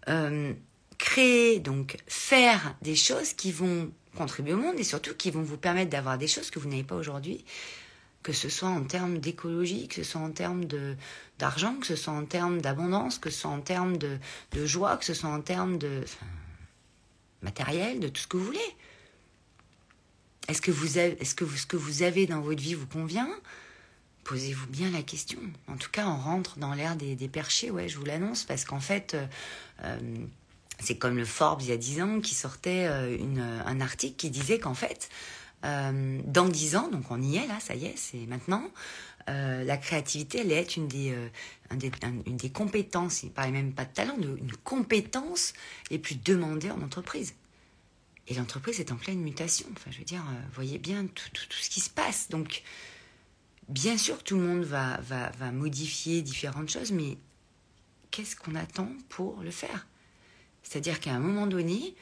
euh, 0.09 0.53
créer, 0.99 1.61
donc 1.61 1.97
faire 2.09 2.75
des 2.83 2.97
choses 2.97 3.35
qui 3.35 3.53
vont 3.53 3.93
contribuer 4.19 4.55
au 4.55 4.59
monde 4.59 4.79
et 4.79 4.85
surtout 4.85 5.15
qui 5.15 5.31
vont 5.31 5.43
vous 5.43 5.57
permettre 5.57 5.91
d'avoir 5.91 6.19
des 6.19 6.27
choses 6.27 6.51
que 6.51 6.59
vous 6.59 6.69
n'avez 6.69 6.83
pas 6.83 6.97
aujourd'hui, 6.97 7.45
que 8.23 8.33
ce 8.33 8.49
soit 8.49 8.69
en 8.69 8.83
termes 8.83 9.19
d'écologie, 9.19 9.87
que 9.89 9.95
ce 9.95 10.03
soit 10.05 10.21
en 10.21 10.33
termes 10.33 10.65
d'argent, 11.39 11.77
que 11.81 11.87
ce 11.87 11.97
soit 11.97 12.13
en 12.13 12.25
termes 12.25 12.61
d'abondance, 12.61 13.19
que 13.19 13.31
ce 13.31 13.41
soit 13.41 13.51
en 13.51 13.61
termes 13.61 13.97
de, 13.97 14.19
de 14.53 14.67
joie, 14.67 14.97
que 14.97 15.05
ce 15.05 15.15
soit 15.15 15.31
en 15.31 15.41
termes 15.41 15.79
de 15.79 16.05
matériel, 17.43 18.01
de 18.01 18.09
tout 18.09 18.21
ce 18.21 18.27
que 18.27 18.37
vous 18.37 18.45
voulez. 18.45 18.77
Est-ce 20.49 20.61
que, 20.61 20.71
vous 20.71 20.99
avez, 20.99 21.17
est-ce 21.21 21.35
que 21.35 21.47
ce 21.47 21.67
que 21.67 21.77
vous 21.77 22.03
avez 22.03 22.27
dans 22.27 22.41
votre 22.41 22.61
vie 22.61 22.75
vous 22.75 22.87
convient? 22.87 23.31
Posez-vous 24.25 24.67
bien 24.67 24.91
la 24.91 25.03
question. 25.03 25.39
En 25.69 25.77
tout 25.77 25.91
cas, 25.91 26.07
on 26.07 26.17
rentre 26.17 26.59
dans 26.59 26.75
l'ère 26.75 26.97
des, 26.97 27.15
des 27.15 27.29
perchés, 27.29 27.71
ouais, 27.71 27.89
je 27.89 27.99
vous 27.99 28.05
l'annonce, 28.05 28.45
parce 28.45 28.65
qu'en 28.65 28.81
fait, 28.81 29.15
euh, 29.15 29.27
euh, 29.85 30.01
c'est 30.81 30.97
comme 30.97 31.17
le 31.17 31.25
Forbes 31.25 31.63
il 31.63 31.69
y 31.69 31.73
a 31.73 31.77
10 31.77 32.03
ans 32.03 32.21
qui 32.21 32.35
sortait 32.35 32.87
euh, 32.87 33.17
une, 33.17 33.41
un 33.41 33.81
article 33.81 34.17
qui 34.17 34.31
disait 34.31 34.59
qu'en 34.59 34.75
fait, 34.75 35.09
euh, 35.65 36.21
dans 36.25 36.49
10 36.49 36.77
ans, 36.77 36.89
donc 36.89 37.11
on 37.11 37.21
y 37.21 37.37
est 37.37 37.47
là, 37.47 37.59
ça 37.61 37.75
y 37.75 37.87
est, 37.87 37.97
c'est 37.97 38.27
maintenant, 38.27 38.71
euh, 39.29 39.65
la 39.65 39.77
créativité, 39.77 40.39
elle 40.39 40.53
est 40.53 40.77
une 40.77 40.87
des, 40.89 42.51
compétences, 42.53 43.23
il 43.23 43.27
ne 43.27 43.33
parlait 43.33 43.51
même 43.51 43.73
pas 43.73 43.85
de 43.85 43.93
talent, 43.93 44.17
une 44.19 44.53
compétence 44.65 45.53
les 45.91 45.99
plus 45.99 46.15
demandées 46.15 46.71
en 46.71 46.81
entreprise. 46.81 47.35
Et 48.29 48.35
l'entreprise 48.35 48.79
est 48.79 48.93
en 48.93 48.97
pleine 48.97 49.21
mutation. 49.21 49.67
Enfin, 49.73 49.91
je 49.91 49.99
veux 49.99 50.05
dire, 50.05 50.23
voyez 50.53 50.79
bien 50.79 51.07
tout, 51.07 51.31
ce 51.51 51.71
qui 51.71 51.81
se 51.81 51.89
passe. 51.89 52.29
Donc, 52.29 52.63
bien 53.71 53.97
sûr, 53.97 54.23
tout 54.23 54.37
le 54.37 54.43
monde 54.43 54.65
va 54.65 55.53
modifier 55.53 56.21
différentes 56.21 56.69
choses, 56.69 56.93
mais 56.93 57.17
qu'est-ce 58.11 58.37
qu'on 58.37 58.55
attend 58.55 58.91
pour 59.09 59.43
le 59.43 59.51
faire? 59.51 59.87
C'est-à-dire 60.63 61.01
qu'à 61.01 61.13
un 61.13 61.19
moment 61.19 61.47
donné, 61.47 61.95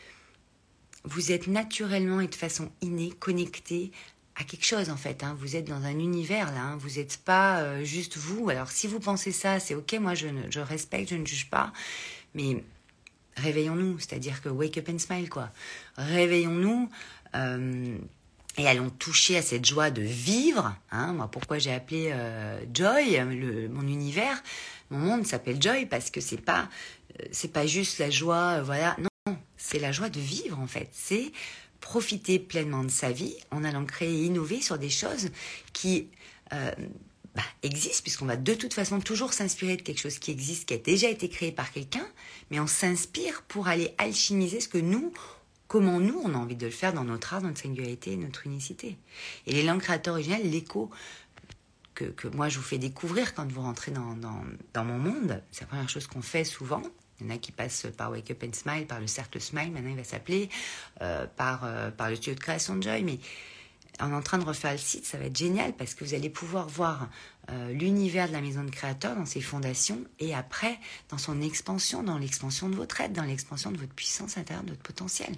vous 1.05 1.33
êtes 1.33 1.47
naturellement 1.47 2.21
et 2.21 2.27
de 2.27 2.35
façon 2.35 2.71
innée 2.83 3.13
connecté 3.19 3.93
à 4.35 4.45
quelque 4.45 4.65
chose 4.65 4.91
en 4.91 4.97
fait. 4.97 5.23
Hein. 5.23 5.37
Vous 5.39 5.57
êtes 5.57 5.67
dans 5.67 5.85
un 5.85 5.99
univers 5.99 6.53
là, 6.53 6.63
hein. 6.63 6.77
vous 6.79 6.99
n'êtes 6.99 7.19
pas 7.19 7.61
euh, 7.61 7.85
juste 7.85 8.17
vous. 8.17 8.51
Alors 8.51 8.71
si 8.71 8.87
vous 8.87 9.01
pensez 9.01 9.33
ça, 9.33 9.61
c'est 9.61 9.75
ok, 9.75 9.95
moi 9.95 10.15
je, 10.15 10.29
je 10.51 10.61
respecte, 10.61 11.11
je 11.11 11.17
ne 11.17 11.25
juge 11.25 11.49
pas, 11.49 11.73
mais 12.35 12.63
réveillons-nous, 13.37 13.99
c'est-à-dire 13.99 14.43
que 14.43 14.49
wake 14.49 14.79
up 14.79 14.89
and 14.89 14.99
smile 14.99 15.29
quoi. 15.29 15.51
Réveillons-nous. 15.97 16.91
Euh, 17.35 17.99
et 18.59 18.67
allons 18.67 18.91
toucher 18.91 19.37
à 19.37 19.43
cette 19.43 19.65
joie 19.65 19.91
de 19.91 20.03
vivre. 20.03 20.75
Hein. 20.91 21.13
Moi, 21.13 21.29
pourquoi 21.31 21.59
j'ai 21.59 21.73
appelé 21.73 22.11
euh, 22.13 22.61
Joy, 22.73 23.19
le, 23.19 23.69
mon 23.69 23.83
univers, 23.83 24.43
mon 24.91 24.99
monde 24.99 25.27
s'appelle 25.27 25.61
Joy 25.61 25.87
parce 25.87 26.11
que 26.11 26.21
c'est 26.21 26.41
pas 26.41 26.69
c'est 27.33 27.53
pas 27.53 27.67
juste 27.67 27.99
la 27.99 28.11
joie, 28.11 28.59
euh, 28.59 28.63
voilà. 28.63 28.97
Non, 28.99 29.37
c'est 29.57 29.79
la 29.79 29.93
joie 29.93 30.09
de 30.09 30.21
vivre 30.21 30.59
en 30.59 30.67
fait. 30.67 30.89
C'est 30.93 31.33
profiter 31.81 32.39
pleinement 32.39 32.85
de 32.85 32.91
sa 32.91 33.13
vie 33.13 33.37
en 33.51 33.65
allant 33.65 33.85
créer 33.85 34.13
et 34.13 34.25
innover 34.25 34.61
sur 34.61 34.79
des 34.79 34.91
choses 34.91 35.31
qui 35.73 36.09
euh, 36.53 36.71
bah, 37.35 37.43
existent, 37.63 38.03
puisqu'on 38.03 38.27
va 38.27 38.37
de 38.37 38.55
toute 38.55 38.75
façon 38.75 39.01
toujours 39.01 39.33
s'inspirer 39.33 39.77
de 39.77 39.83
quelque 39.83 40.01
chose 40.01 40.19
qui 40.19 40.31
existe, 40.31 40.67
qui 40.67 40.75
a 40.75 40.79
déjà 40.79 41.09
été 41.09 41.29
créé 41.29 41.53
par 41.53 41.71
quelqu'un, 41.71 42.07
mais 42.51 42.61
on 42.61 42.67
s'inspire 42.67 43.43
pour 43.43 43.69
aller 43.69 43.95
alchimiser 43.99 44.61
ce 44.61 44.69
que 44.69 44.79
nous, 44.79 45.13
comment 45.69 46.01
nous, 46.01 46.21
on 46.25 46.35
a 46.35 46.39
envie 46.39 46.57
de 46.57 46.67
le 46.67 46.73
faire 46.73 46.93
dans 46.93 47.05
notre 47.05 47.35
art, 47.35 47.43
notre 47.43 47.61
singularité, 47.61 48.17
notre 48.17 48.47
unicité. 48.47 48.97
Et 49.47 49.53
les 49.53 49.63
langues 49.63 49.81
créateurs 49.81 50.15
originales, 50.15 50.43
l'écho 50.43 50.91
que, 51.95 52.05
que, 52.05 52.29
moi 52.29 52.49
je 52.49 52.59
vous 52.59 52.65
fais 52.65 52.79
découvrir 52.79 53.35
quand 53.35 53.51
vous 53.51 53.63
rentrez 53.63 53.91
dans, 53.91 54.15
dans, 54.75 54.85
mon 54.85 54.99
monde, 54.99 55.43
c'est 55.51 55.63
la 55.63 55.67
première 55.67 55.89
chose 55.89 56.07
qu'on 56.07 56.23
fait 56.23 56.45
souvent, 56.45 56.83
il 57.21 57.27
y 57.27 57.31
en 57.31 57.35
a 57.35 57.39
qui 57.39 57.53
passent 57.53 57.87
par 57.97 58.11
Wake 58.11 58.31
Up 58.31 58.45
and 58.45 58.53
Smile, 58.53 58.87
par 58.87 59.01
le 59.01 59.07
Cercle 59.07 59.41
Smile, 59.41 59.73
maintenant 59.73 59.91
il 59.91 59.97
va 59.97 60.05
s'appeler, 60.05 60.51
euh, 61.01 61.27
par, 61.37 61.65
euh, 61.65 61.91
par 61.91 62.11
le 62.11 62.17
studio 62.17 62.35
de 62.35 62.41
création 62.41 62.77
de 62.77 62.83
Joy. 62.83 63.03
Mais 63.03 63.19
en 64.01 64.13
en 64.13 64.23
train 64.23 64.39
de 64.39 64.45
refaire 64.45 64.73
le 64.73 64.79
site, 64.79 65.05
ça 65.05 65.19
va 65.19 65.27
être 65.27 65.37
génial 65.37 65.73
parce 65.73 65.95
que 65.95 66.05
vous 66.05 66.15
allez 66.15 66.31
pouvoir 66.31 66.69
voir 66.69 67.09
euh, 67.51 67.73
l'univers 67.73 68.29
de 68.29 68.33
la 68.33 68.41
maison 68.41 68.65
de 68.65 68.71
créateur 68.71 69.15
dans 69.15 69.27
ses 69.27 69.41
fondations 69.41 70.01
et 70.19 70.35
après 70.35 70.79
dans 71.09 71.19
son 71.19 71.41
expansion, 71.41 72.03
dans 72.03 72.19
l'expansion 72.19 72.69
de 72.69 72.77
votre 72.77 73.01
aide, 73.01 73.13
dans 73.13 73.25
l'expansion 73.25 73.71
de 73.71 73.79
votre 73.79 73.95
puissance 73.95 74.37
intérieure, 74.39 74.65
de 74.65 74.71
votre 74.71 74.83
potentiel. 74.83 75.35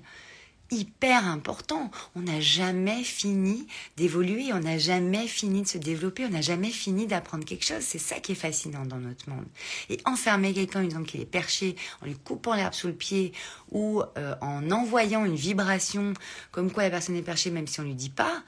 Hyper 0.70 1.26
important. 1.26 1.90
On 2.14 2.20
n'a 2.20 2.40
jamais 2.40 3.02
fini 3.02 3.66
d'évoluer, 3.96 4.52
on 4.52 4.60
n'a 4.60 4.78
jamais 4.78 5.26
fini 5.26 5.62
de 5.62 5.68
se 5.68 5.78
développer, 5.78 6.24
on 6.26 6.30
n'a 6.30 6.40
jamais 6.40 6.70
fini 6.70 7.06
d'apprendre 7.06 7.44
quelque 7.44 7.64
chose. 7.64 7.82
C'est 7.82 7.98
ça 7.98 8.20
qui 8.20 8.32
est 8.32 8.36
fascinant 8.36 8.84
dans 8.84 8.98
notre 8.98 9.28
monde. 9.28 9.46
Et 9.88 9.98
enfermer 10.04 10.52
quelqu'un 10.52 10.80
en 10.80 10.84
disant 10.84 11.02
qu'il 11.02 11.20
est 11.20 11.26
perché, 11.26 11.76
en 12.02 12.06
lui 12.06 12.16
coupant 12.16 12.54
l'herbe 12.54 12.74
sous 12.74 12.88
le 12.88 12.94
pied 12.94 13.32
ou 13.70 14.02
euh, 14.16 14.34
en 14.40 14.70
envoyant 14.70 15.24
une 15.24 15.36
vibration 15.36 16.14
comme 16.50 16.70
quoi 16.70 16.82
la 16.82 16.90
personne 16.90 17.16
est 17.16 17.22
perchée 17.22 17.50
même 17.50 17.66
si 17.66 17.80
on 17.80 17.84
lui 17.84 17.94
dit 17.94 18.10
pas, 18.10 18.42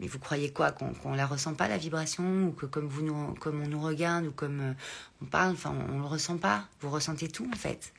mais 0.00 0.06
vous 0.06 0.18
croyez 0.18 0.50
quoi 0.50 0.72
Qu'on 0.72 1.12
ne 1.12 1.16
la 1.16 1.26
ressent 1.26 1.54
pas 1.54 1.68
la 1.68 1.76
vibration 1.76 2.46
ou 2.46 2.52
que 2.52 2.64
comme 2.64 2.86
vous 2.86 3.02
nous, 3.02 3.34
comme 3.34 3.62
on 3.62 3.68
nous 3.68 3.82
regarde 3.82 4.26
ou 4.26 4.32
comme 4.32 4.60
euh, 4.60 4.72
on 5.22 5.26
parle, 5.26 5.52
enfin 5.52 5.74
on, 5.90 5.96
ne 5.96 6.00
le 6.00 6.06
ressent 6.06 6.38
pas? 6.38 6.66
Vous 6.80 6.90
ressentez 6.90 7.28
tout 7.28 7.48
en 7.52 7.56
fait. 7.56 7.92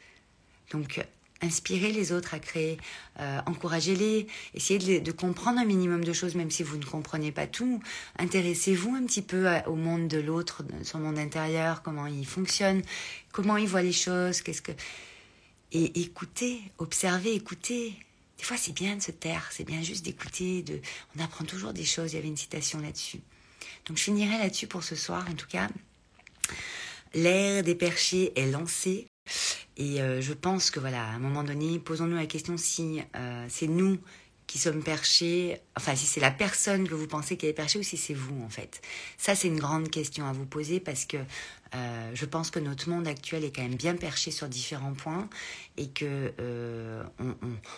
Donc 0.72 1.06
inspirez 1.42 1.92
les 1.92 2.12
autres 2.12 2.34
à 2.34 2.40
créer, 2.40 2.78
euh, 3.20 3.40
encouragez-les, 3.46 4.28
essayez 4.54 5.00
de, 5.00 5.12
comprendre 5.12 5.60
un 5.60 5.66
minimum 5.66 6.04
de 6.04 6.14
choses, 6.14 6.36
même 6.36 6.52
si 6.52 6.64
vous 6.64 6.78
ne 6.78 6.86
comprenez 6.86 7.32
pas 7.32 7.48
tout. 7.48 7.82
Intéressez-vous 8.18 8.96
un 8.96 9.06
petit 9.06 9.22
peu 9.22 9.48
au 9.68 9.76
monde 9.76 10.08
de 10.08 10.20
l'autre, 10.20 10.64
son 10.84 11.00
monde 11.00 11.18
intérieur, 11.18 11.82
comment 11.82 12.08
il 12.08 12.26
fonctionne, 12.26 12.82
comment 13.32 13.58
il 13.58 13.68
voit 13.68 13.82
les 13.82 13.92
choses, 13.92 14.42
qu'est-ce 14.42 14.62
que 14.62 14.72
et 15.72 16.02
écoutez, 16.02 16.62
observez, 16.80 17.34
écoutez. 17.34 17.94
Des 18.38 18.44
fois, 18.44 18.58
c'est 18.58 18.74
bien 18.74 18.98
de 18.98 19.02
se 19.02 19.12
taire, 19.12 19.48
c'est 19.52 19.64
bien 19.64 19.82
juste 19.82 20.04
d'écouter. 20.04 20.64
De... 20.64 20.82
On 21.16 21.24
apprend 21.24 21.46
toujours 21.46 21.72
des 21.72 21.86
choses. 21.86 22.12
Il 22.12 22.16
y 22.16 22.20
avait 22.20 22.28
une 22.28 22.38
citation 22.38 22.80
là-dessus. 22.80 23.22
Donc, 23.86 23.98
je 23.98 24.04
finirai 24.04 24.38
là-dessus 24.38 24.68
pour 24.68 24.84
ce 24.84 24.96
soir, 24.96 25.26
en 25.30 25.34
tout 25.34 25.48
cas. 25.48 25.70
L'ère 27.14 27.64
des 27.64 27.76
perchés 27.76 28.34
est 28.38 28.52
lancée. 28.52 29.11
Et 29.78 30.02
euh, 30.02 30.22
je 30.22 30.34
pense 30.34 30.72
que 30.72 30.80
voilà, 30.80 31.04
à 31.04 31.12
un 31.12 31.20
moment 31.20 31.44
donné, 31.44 31.80
posons-nous 31.80 32.16
la 32.16 32.26
question 32.26 32.58
si 32.58 33.02
euh, 33.16 33.46
c'est 33.50 33.68
nous 33.68 33.98
qui 34.48 34.58
sommes 34.58 34.84
perchés, 34.84 35.62
enfin 35.78 35.96
si 35.96 36.06
c'est 36.06 36.20
la 36.20 36.30
personne 36.30 36.86
que 36.86 36.94
vous 36.94 37.08
pensez 37.08 37.38
qu'elle 37.38 37.52
est 37.52 37.54
perchée 37.54 37.80
ou 37.80 37.84
si 37.84 37.96
c'est 37.96 38.14
vous 38.14 38.44
en 38.44 38.50
fait. 38.50 38.82
Ça 39.18 39.34
c'est 39.34 39.48
une 39.48 39.60
grande 39.60 39.90
question 39.90 40.26
à 40.26 40.34
vous 40.34 40.46
poser 40.46 40.82
parce 40.82 41.06
que 41.06 41.16
euh, 41.74 42.12
je 42.14 42.26
pense 42.26 42.52
que 42.52 42.60
notre 42.60 42.90
monde 42.90 43.08
actuel 43.08 43.46
est 43.46 43.56
quand 43.56 43.62
même 43.62 43.76
bien 43.76 43.96
perché 43.96 44.32
sur 44.32 44.50
différents 44.50 44.94
points 44.94 45.30
et 45.78 45.88
que 45.88 46.34
euh, 46.40 47.04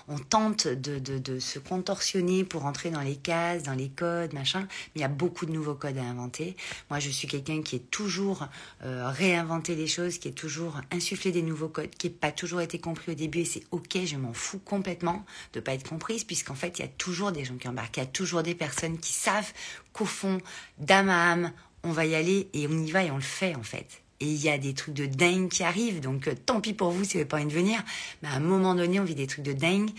on, 0.08 0.18
tente 0.18 0.68
de, 0.68 1.40
se 1.40 1.60
contorsionner 1.60 2.44
pour 2.44 2.66
entrer 2.66 2.90
dans 2.90 3.02
les 3.02 3.16
cases, 3.16 3.64
dans 3.64 3.74
les 3.74 3.90
codes, 3.90 4.34
machin. 4.34 4.62
Mais 4.62 4.92
il 4.96 5.02
y 5.02 5.06
a 5.06 5.10
beaucoup 5.10 5.46
de 5.46 5.52
nouveaux 5.52 5.76
codes 5.76 5.98
à 5.98 6.04
inventer. 6.04 6.56
Moi, 6.90 7.00
je 7.00 7.10
suis 7.10 7.28
quelqu'un 7.28 7.62
qui 7.62 7.76
est 7.76 7.92
toujours 7.92 8.48
euh, 8.84 9.10
réinventé 9.10 9.76
les 9.76 9.88
choses, 9.88 10.18
qui 10.18 10.28
est 10.28 10.32
toujours 10.32 10.82
insufflé 10.92 11.32
des 11.32 11.44
nouveaux 11.44 11.70
codes, 11.70 11.92
qui 11.92 12.10
n'a 12.10 12.16
pas 12.20 12.32
toujours 12.32 12.62
été 12.62 12.80
compris 12.80 13.12
au 13.12 13.16
début 13.16 13.40
et 13.40 13.46
c'est 13.46 13.64
ok. 13.72 14.00
Je 14.06 14.18
m'en 14.18 14.34
fous 14.34 14.60
complètement 14.60 15.24
de 15.54 15.60
pas 15.60 15.74
être 15.74 15.88
comprise 15.88 16.24
puisqu'en 16.24 16.56
fait, 16.56 16.80
il 16.80 16.82
y 16.82 16.86
a 16.86 16.92
toujours 16.98 17.32
des 17.32 17.46
gens 17.46 17.58
qui 17.58 17.68
embarquent, 17.68 17.98
il 17.98 18.02
y 18.02 18.04
a 18.04 18.08
toujours 18.08 18.42
des 18.42 18.56
personnes 18.56 18.98
qui 18.98 19.14
savent 19.14 19.54
qu'au 19.94 20.06
fond, 20.06 20.40
d'âme 20.80 21.10
à 21.10 21.32
âme, 21.32 21.52
on 21.84 21.92
va 21.92 22.06
y 22.06 22.16
aller 22.16 22.50
et 22.54 22.68
on 22.68 22.78
y 22.78 22.92
va 22.92 23.04
et 23.04 23.12
on 23.12 23.18
le 23.18 23.22
fait 23.22 23.56
en 23.56 23.64
fait. 23.64 24.02
Et 24.20 24.28
il 24.28 24.42
y 24.42 24.50
a 24.50 24.58
des 24.58 24.74
trucs 24.74 24.94
de 24.94 25.06
dingue 25.06 25.50
qui 25.50 25.64
arrivent, 25.64 26.00
donc 26.00 26.28
euh, 26.28 26.34
tant 26.46 26.62
pis 26.62 26.74
pour 26.74 26.92
vous 26.92 27.04
si 27.04 27.14
vous 27.14 27.18
n'avez 27.20 27.28
pas 27.28 27.38
envie 27.38 27.48
de 27.48 27.52
venir. 27.52 27.84
Mais 28.22 28.30
à 28.30 28.34
un 28.34 28.40
moment 28.40 28.74
donné, 28.74 29.00
on 29.00 29.04
vit 29.04 29.16
des 29.16 29.28
trucs 29.28 29.44
de 29.44 29.54
dingue 29.54 29.90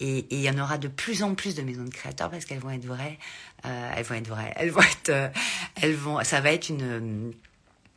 et, 0.00 0.26
il 0.30 0.40
y 0.40 0.50
en 0.50 0.58
aura 0.58 0.78
de 0.78 0.88
plus 0.88 1.22
en 1.22 1.34
plus 1.34 1.54
de 1.54 1.62
maisons 1.62 1.84
de 1.84 1.90
créateurs 1.90 2.30
parce 2.30 2.44
qu'elles 2.44 2.60
vont 2.60 2.70
être 2.70 2.84
vraies. 2.84 3.18
Euh, 3.64 3.92
elles 3.96 4.04
vont 4.04 4.14
être 4.14 4.28
vraies. 4.28 4.52
Elles 4.56 4.70
vont 4.70 4.82
être. 4.82 5.08
Euh, 5.08 5.28
elles 5.80 5.94
vont. 5.94 6.22
Ça 6.24 6.40
va 6.40 6.52
être 6.52 6.68
une 6.68 7.32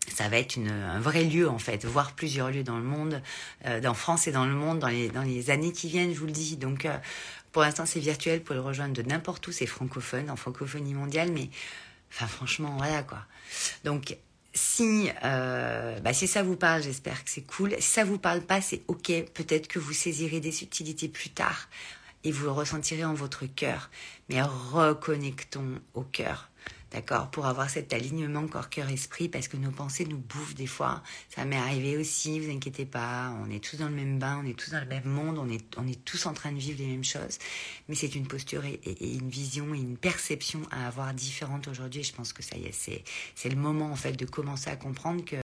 ça 0.07 0.27
va 0.27 0.37
être 0.37 0.57
un 0.57 0.99
vrai 0.99 1.23
lieu 1.23 1.47
en 1.47 1.59
fait, 1.59 1.85
voir 1.85 2.13
plusieurs 2.13 2.49
lieux 2.49 2.63
dans 2.63 2.77
le 2.77 2.83
monde, 2.83 3.21
euh, 3.65 3.81
en 3.85 3.93
France 3.93 4.27
et 4.27 4.31
dans 4.31 4.45
le 4.45 4.53
monde 4.53 4.79
dans 4.79 4.87
les, 4.87 5.09
dans 5.09 5.21
les 5.21 5.51
années 5.51 5.71
qui 5.71 5.87
viennent, 5.87 6.11
je 6.13 6.19
vous 6.19 6.25
le 6.25 6.31
dis. 6.31 6.57
Donc 6.57 6.87
pour 7.51 7.61
l'instant 7.61 7.85
c'est 7.85 7.99
virtuel, 7.99 8.41
pour 8.41 8.55
le 8.55 8.61
rejoindre 8.61 8.93
de 8.93 9.03
n'importe 9.03 9.47
où, 9.47 9.51
c'est 9.51 9.67
francophone, 9.67 10.29
en 10.29 10.35
francophonie 10.35 10.95
mondiale, 10.95 11.29
mais 11.31 11.49
Enfin, 12.11 12.27
franchement, 12.27 12.75
voilà 12.77 13.03
quoi. 13.03 13.25
Donc, 13.83 14.17
si, 14.53 15.09
euh, 15.23 15.99
bah, 16.01 16.13
si 16.13 16.27
ça 16.27 16.43
vous 16.43 16.57
parle, 16.57 16.83
j'espère 16.83 17.23
que 17.23 17.29
c'est 17.29 17.41
cool. 17.41 17.73
Si 17.79 17.89
ça 17.89 18.03
vous 18.03 18.17
parle 18.17 18.41
pas, 18.41 18.61
c'est 18.61 18.81
ok. 18.87 19.11
Peut-être 19.33 19.67
que 19.67 19.79
vous 19.79 19.93
saisirez 19.93 20.39
des 20.39 20.51
subtilités 20.51 21.07
plus 21.07 21.29
tard 21.29 21.69
et 22.23 22.31
vous 22.31 22.45
le 22.45 22.51
ressentirez 22.51 23.05
en 23.05 23.13
votre 23.13 23.45
cœur. 23.45 23.89
Mais 24.29 24.41
reconnectons 24.41 25.79
au 25.93 26.01
cœur. 26.01 26.50
D'accord 26.91 27.31
Pour 27.31 27.45
avoir 27.45 27.69
cet 27.69 27.93
alignement 27.93 28.45
corps-cœur-esprit, 28.47 29.29
parce 29.29 29.47
que 29.47 29.55
nos 29.55 29.71
pensées 29.71 30.03
nous 30.03 30.17
bouffent 30.17 30.55
des 30.55 30.67
fois. 30.67 31.01
Ça 31.29 31.45
m'est 31.45 31.55
arrivé 31.55 31.95
aussi, 31.95 32.37
vous 32.39 32.51
inquiétez 32.51 32.85
pas. 32.85 33.33
On 33.41 33.49
est 33.49 33.63
tous 33.63 33.77
dans 33.77 33.87
le 33.87 33.95
même 33.95 34.19
bain, 34.19 34.41
on 34.43 34.47
est 34.47 34.59
tous 34.59 34.71
dans 34.71 34.81
le 34.81 34.85
même 34.85 35.05
monde, 35.05 35.37
on 35.37 35.49
est, 35.49 35.63
on 35.77 35.87
est 35.87 36.03
tous 36.03 36.25
en 36.25 36.33
train 36.33 36.51
de 36.51 36.57
vivre 36.57 36.79
les 36.79 36.87
mêmes 36.87 37.05
choses. 37.05 37.39
Mais 37.87 37.95
c'est 37.95 38.13
une 38.13 38.27
posture 38.27 38.65
et, 38.65 38.81
une 38.99 39.29
vision 39.29 39.73
et 39.73 39.79
une 39.79 39.95
perception 39.95 40.61
à 40.69 40.87
avoir 40.87 41.13
différente 41.13 41.69
aujourd'hui. 41.69 42.03
Je 42.03 42.13
pense 42.13 42.33
que 42.33 42.43
ça 42.43 42.57
y 42.57 42.65
est, 42.65 43.03
c'est 43.35 43.49
le 43.49 43.55
moment 43.55 43.91
en 43.91 43.95
fait 43.95 44.13
de 44.13 44.25
commencer 44.25 44.69
à 44.69 44.75
comprendre 44.75 45.23
que 45.23 45.37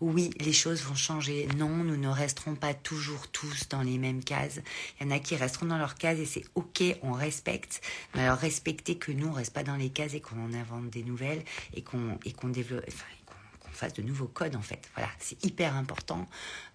oui, 0.00 0.30
les 0.38 0.52
choses 0.52 0.82
vont 0.82 0.94
changer. 0.94 1.48
Non, 1.56 1.68
nous 1.68 1.96
ne 1.96 2.08
resterons 2.08 2.54
pas 2.54 2.74
toujours 2.74 3.28
tous 3.28 3.68
dans 3.68 3.82
les 3.82 3.98
mêmes 3.98 4.22
cases. 4.22 4.60
Il 5.00 5.06
y 5.06 5.10
en 5.10 5.14
a 5.14 5.18
qui 5.18 5.34
resteront 5.36 5.66
dans 5.66 5.78
leurs 5.78 5.96
cases 5.96 6.18
et 6.18 6.26
c'est 6.26 6.44
ok, 6.54 6.82
on 7.02 7.12
respecte. 7.12 7.80
Mais 8.14 8.22
alors 8.22 8.38
respectez 8.38 8.96
que 8.96 9.12
nous, 9.12 9.28
on 9.28 9.32
reste 9.32 9.52
pas 9.52 9.64
dans 9.64 9.76
les 9.76 9.90
cases 9.90 10.14
et 10.14 10.20
qu'on 10.20 10.42
en 10.44 10.54
invente 10.54 10.90
des 10.90 11.02
nouvelles 11.02 11.42
et 11.74 11.82
qu'on 11.82 12.18
et 12.24 12.32
qu'on 12.32 12.48
développe, 12.48 12.84
fasse 13.78 13.94
de 13.94 14.02
nouveaux 14.02 14.26
codes 14.26 14.56
en 14.56 14.62
fait. 14.62 14.88
Voilà, 14.94 15.10
c'est 15.18 15.42
hyper 15.44 15.76
important 15.76 16.28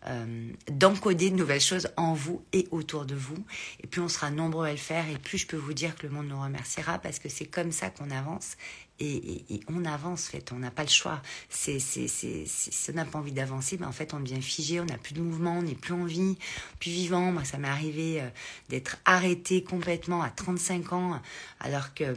euh, 0.08 0.52
d'encoder 0.72 1.30
de 1.30 1.36
nouvelles 1.36 1.62
choses 1.62 1.90
en 1.98 2.14
vous 2.14 2.44
et 2.54 2.68
autour 2.72 3.06
de 3.06 3.16
vous. 3.16 3.38
Et 3.82 3.88
plus 3.88 4.02
on 4.02 4.10
sera 4.10 4.32
nombreux 4.32 4.68
à 4.68 4.72
le 4.72 4.78
faire, 4.78 5.10
et 5.10 5.18
plus 5.18 5.38
je 5.38 5.48
peux 5.48 5.58
vous 5.58 5.74
dire 5.74 5.96
que 5.96 6.08
le 6.08 6.14
monde 6.14 6.28
nous 6.28 6.42
remerciera 6.42 7.00
parce 7.00 7.20
que 7.20 7.30
c'est 7.30 7.46
comme 7.46 7.72
ça 7.72 7.90
qu'on 7.90 8.10
avance. 8.12 8.56
Et, 9.00 9.60
on 9.68 9.84
avance, 9.84 10.28
en 10.28 10.32
fait, 10.32 10.52
on 10.54 10.60
n'a 10.60 10.72
pas 10.72 10.84
le 10.84 10.90
choix. 10.90 11.22
C'est, 11.50 11.80
c'est, 11.80 12.08
c'est, 12.08 12.46
si 12.46 12.92
on 12.92 12.94
n'a 12.94 13.06
pas 13.06 13.20
envie 13.20 13.32
d'avancer, 13.32 13.76
ben 13.76 13.88
en 13.88 13.92
fait, 13.92 14.14
on 14.14 14.20
devient 14.20 14.42
figé, 14.42 14.80
on 14.80 14.86
n'a 14.86 14.98
plus 14.98 15.14
de 15.14 15.22
mouvement, 15.22 15.58
on 15.58 15.64
n'est 15.64 15.76
plus 15.76 15.94
en 15.94 16.06
vie, 16.06 16.38
plus 16.80 16.92
vivant. 16.92 17.32
Moi, 17.32 17.44
ça 17.44 17.58
m'est 17.58 17.68
arrivé 17.68 18.22
euh, 18.22 18.30
d'être 18.70 18.98
arrêté 19.04 19.64
complètement 19.64 20.22
à 20.22 20.30
35 20.30 20.94
ans, 20.94 21.22
alors 21.60 21.94
que 21.94 22.16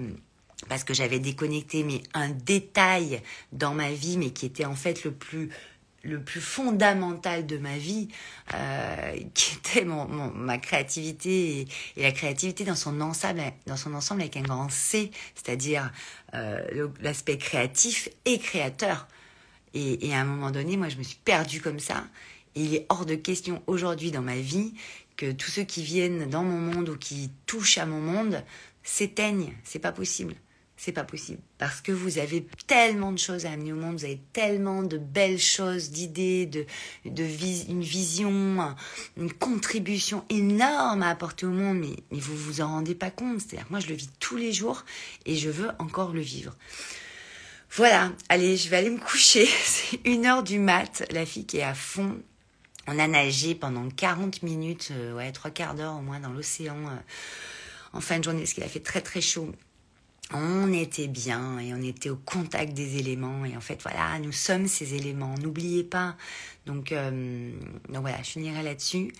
parce 0.68 0.84
que 0.84 0.94
j'avais 0.94 1.18
déconnecté 1.18 1.84
mais 1.84 2.02
un 2.14 2.30
détail 2.30 3.22
dans 3.52 3.74
ma 3.74 3.90
vie 3.92 4.16
mais 4.16 4.30
qui 4.30 4.46
était 4.46 4.64
en 4.64 4.74
fait 4.74 5.04
le 5.04 5.12
plus 5.12 5.50
le 6.06 6.22
plus 6.22 6.40
fondamental 6.40 7.46
de 7.46 7.58
ma 7.58 7.76
vie, 7.76 8.08
euh, 8.54 9.16
qui 9.34 9.56
était 9.56 9.84
mon, 9.84 10.06
ma 10.06 10.58
créativité 10.58 11.66
et, 11.96 12.02
la 12.02 12.12
créativité 12.12 12.64
dans 12.64 12.76
son 12.76 13.00
ensemble, 13.00 13.42
dans 13.66 13.76
son 13.76 13.94
ensemble 13.94 14.22
avec 14.22 14.36
un 14.36 14.42
grand 14.42 14.70
C, 14.70 15.10
c'est-à-dire 15.34 15.92
euh, 16.34 16.88
l'aspect 17.00 17.38
créatif 17.38 18.08
et 18.24 18.38
créateur. 18.38 19.08
Et, 19.74 20.08
et, 20.08 20.14
à 20.14 20.20
un 20.20 20.24
moment 20.24 20.50
donné, 20.50 20.76
moi, 20.76 20.88
je 20.88 20.96
me 20.96 21.02
suis 21.02 21.18
perdue 21.24 21.60
comme 21.60 21.80
ça. 21.80 22.04
Et 22.54 22.62
il 22.62 22.74
est 22.74 22.86
hors 22.88 23.04
de 23.04 23.14
question 23.14 23.62
aujourd'hui 23.66 24.10
dans 24.10 24.22
ma 24.22 24.36
vie 24.36 24.72
que 25.16 25.32
tous 25.32 25.50
ceux 25.50 25.64
qui 25.64 25.82
viennent 25.82 26.30
dans 26.30 26.42
mon 26.42 26.58
monde 26.58 26.88
ou 26.88 26.96
qui 26.96 27.30
touchent 27.46 27.78
à 27.78 27.86
mon 27.86 28.00
monde 28.00 28.42
s'éteignent. 28.82 29.52
C'est 29.64 29.78
pas 29.78 29.92
possible. 29.92 30.34
C'est 30.78 30.92
pas 30.92 31.04
possible. 31.04 31.40
Parce 31.56 31.80
que 31.80 31.90
vous 31.90 32.18
avez 32.18 32.46
tellement 32.66 33.10
de 33.10 33.18
choses 33.18 33.46
à 33.46 33.52
amener 33.52 33.72
au 33.72 33.76
monde, 33.76 33.98
vous 33.98 34.04
avez 34.04 34.20
tellement 34.34 34.82
de 34.82 34.98
belles 34.98 35.40
choses, 35.40 35.90
d'idées, 35.90 36.44
de, 36.44 36.66
de 37.06 37.24
une 37.70 37.82
vision, 37.82 38.76
une 39.16 39.32
contribution 39.32 40.24
énorme 40.28 41.02
à 41.02 41.08
apporter 41.08 41.46
au 41.46 41.50
monde, 41.50 41.78
mais, 41.78 41.96
mais 42.12 42.18
vous 42.18 42.36
vous 42.36 42.60
en 42.60 42.68
rendez 42.68 42.94
pas 42.94 43.10
compte. 43.10 43.40
C'est-à-dire 43.40 43.66
moi, 43.70 43.80
je 43.80 43.88
le 43.88 43.94
vis 43.94 44.10
tous 44.20 44.36
les 44.36 44.52
jours 44.52 44.84
et 45.24 45.34
je 45.34 45.48
veux 45.48 45.70
encore 45.78 46.12
le 46.12 46.20
vivre. 46.20 46.54
Voilà, 47.70 48.12
allez, 48.28 48.56
je 48.56 48.68
vais 48.68 48.76
aller 48.76 48.90
me 48.90 48.98
coucher. 48.98 49.46
C'est 49.64 50.00
une 50.04 50.26
heure 50.26 50.42
du 50.42 50.58
mat, 50.58 51.04
la 51.10 51.24
fille 51.24 51.46
qui 51.46 51.56
est 51.56 51.62
à 51.62 51.74
fond. 51.74 52.20
On 52.86 52.98
a 52.98 53.08
nagé 53.08 53.54
pendant 53.54 53.88
40 53.88 54.42
minutes, 54.42 54.90
euh, 54.92 55.14
ouais, 55.14 55.32
trois 55.32 55.50
quarts 55.50 55.74
d'heure 55.74 55.96
au 55.96 56.02
moins 56.02 56.20
dans 56.20 56.30
l'océan 56.30 56.76
euh, 56.76 56.96
en 57.94 58.00
fin 58.00 58.18
de 58.18 58.24
journée, 58.24 58.40
parce 58.40 58.52
qu'il 58.52 58.62
a 58.62 58.68
fait 58.68 58.80
très 58.80 59.00
très 59.00 59.20
chaud 59.20 59.52
on 60.32 60.72
était 60.72 61.06
bien 61.06 61.58
et 61.60 61.72
on 61.72 61.80
était 61.82 62.10
au 62.10 62.16
contact 62.16 62.72
des 62.72 62.98
éléments 62.98 63.44
et 63.44 63.56
en 63.56 63.60
fait 63.60 63.80
voilà 63.82 64.18
nous 64.18 64.32
sommes 64.32 64.66
ces 64.66 64.94
éléments. 64.94 65.34
N'oubliez 65.40 65.84
pas. 65.84 66.16
Donc 66.66 66.90
euh, 66.90 67.52
donc 67.88 68.00
voilà 68.00 68.18
je 68.22 68.30
finirai 68.30 68.62
là-dessus. 68.62 69.12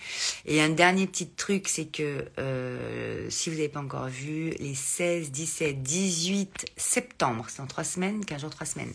Et 0.45 0.61
un 0.61 0.69
dernier 0.69 1.07
petit 1.07 1.29
truc 1.29 1.69
c'est 1.69 1.85
que 1.85 2.25
euh, 2.39 3.29
si 3.29 3.49
vous 3.49 3.55
n'avez 3.55 3.69
pas 3.69 3.79
encore 3.79 4.07
vu 4.07 4.51
les 4.59 4.75
16 4.75 5.31
17 5.31 5.81
18 5.81 6.65
septembre 6.75 7.45
c'est 7.47 7.59
dans 7.59 7.67
trois 7.67 7.85
semaines 7.85 8.25
15 8.25 8.41
jours 8.41 8.49
trois 8.49 8.67
semaines 8.67 8.93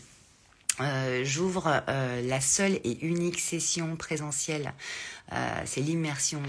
euh, 0.79 1.23
j'ouvre 1.23 1.83
la 1.87 2.41
seule 2.41 2.79
et 2.83 3.05
unique 3.05 3.39
session 3.39 3.95
présentielle 3.95 4.73
c'est 5.65 5.81
l'immersion 5.81 6.41